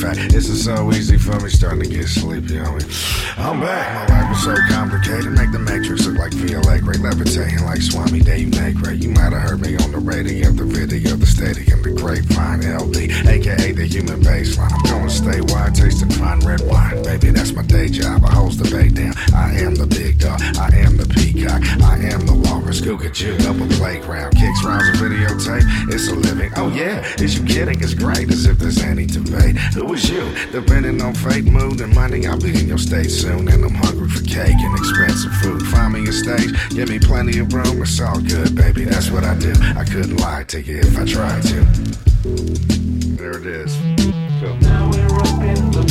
fact. 0.00 0.32
This 0.32 0.48
is 0.48 0.64
so 0.64 0.90
easy 0.92 1.18
for 1.18 1.38
me, 1.40 1.50
starting 1.50 1.82
to 1.82 1.88
get 1.88 2.08
sleepy 2.08 2.58
me. 2.58 2.84
I'm 3.36 3.60
back. 3.60 4.08
My 4.08 4.20
life 4.20 4.28
was 4.30 4.44
so 4.44 4.56
complicated. 4.72 5.32
Make 5.32 5.52
the 5.52 5.58
matrix 5.58 6.06
look 6.06 6.16
like 6.16 6.32
VLA. 6.32 6.80
Great 6.80 7.00
levitating 7.00 7.64
like 7.64 7.82
Swami 7.82 8.20
Dave 8.20 8.48
Negre. 8.48 9.00
You 9.00 9.10
might 9.10 9.32
have 9.32 9.42
heard 9.42 9.60
me 9.60 9.76
on 9.76 9.92
the 9.92 9.98
radio, 9.98 10.50
the 10.50 10.64
video, 10.64 11.16
the 11.16 11.26
stadium, 11.26 11.82
the 11.82 11.92
grapevine, 11.92 12.64
LD, 12.64 13.28
aka 13.28 13.72
the 13.72 13.86
human 13.86 14.20
baseline. 14.20 14.72
I'm 14.72 14.82
going 14.84 15.12
statewide, 15.12 15.74
tasting 15.74 16.10
fine 16.10 16.40
red 16.40 16.62
wine. 16.66 17.02
Baby, 17.02 17.30
that's 17.30 17.52
my 17.52 17.62
day 17.62 17.88
job. 17.88 18.24
I 18.24 18.32
host 18.32 18.62
the 18.62 18.70
bay 18.70 18.88
down. 18.88 19.12
I 19.34 19.52
am 19.60 19.74
the 19.74 19.86
big 19.86 20.18
dog. 20.18 20.40
I 20.40 20.70
am 20.76 20.96
the 20.96 21.06
peacock. 21.06 21.60
I 21.82 21.98
am 22.08 22.24
the 22.26 22.34
walrus. 22.34 22.80
Up 22.80 23.60
a 23.60 23.66
playground. 23.74 24.30
Kicks 24.36 24.64
rounds 24.64 24.88
of 24.88 24.94
videotape. 24.96 25.92
It's 25.92 26.08
a 26.08 26.14
living. 26.14 26.50
Oh 26.56 26.68
yeah, 26.68 27.04
is 27.18 27.38
you 27.38 27.44
kidding? 27.44 27.80
It's 27.82 27.94
great 27.94 28.30
as 28.30 28.46
if 28.46 28.58
there's 28.58 28.82
any 28.82 29.04
debate. 29.04 29.56
Who 29.74 29.89
is 29.94 30.08
you? 30.08 30.34
Depending 30.52 31.00
on 31.02 31.14
fate, 31.14 31.44
mood, 31.44 31.80
and 31.80 31.94
money, 31.94 32.26
I'll 32.26 32.38
be 32.38 32.58
in 32.58 32.68
your 32.68 32.78
state 32.78 33.10
soon. 33.10 33.48
And 33.48 33.64
I'm 33.64 33.74
hungry 33.74 34.08
for 34.08 34.22
cake 34.22 34.56
and 34.58 34.78
expensive 34.78 35.32
food. 35.42 35.66
Find 35.66 35.92
me 35.92 36.08
a 36.08 36.12
stage, 36.12 36.52
give 36.70 36.88
me 36.88 36.98
plenty 36.98 37.38
of 37.38 37.52
room. 37.52 37.82
It's 37.82 38.00
all 38.00 38.20
good, 38.20 38.54
baby. 38.54 38.84
That's 38.84 39.10
what 39.10 39.24
I 39.24 39.36
do. 39.38 39.52
I 39.76 39.84
couldn't 39.84 40.16
lie 40.16 40.44
to 40.44 40.60
you 40.60 40.78
if 40.78 40.98
I 40.98 41.04
tried 41.04 41.42
to. 41.44 41.64
There 43.16 43.38
it 43.38 43.46
is. 43.46 43.76
Cool. 44.40 45.89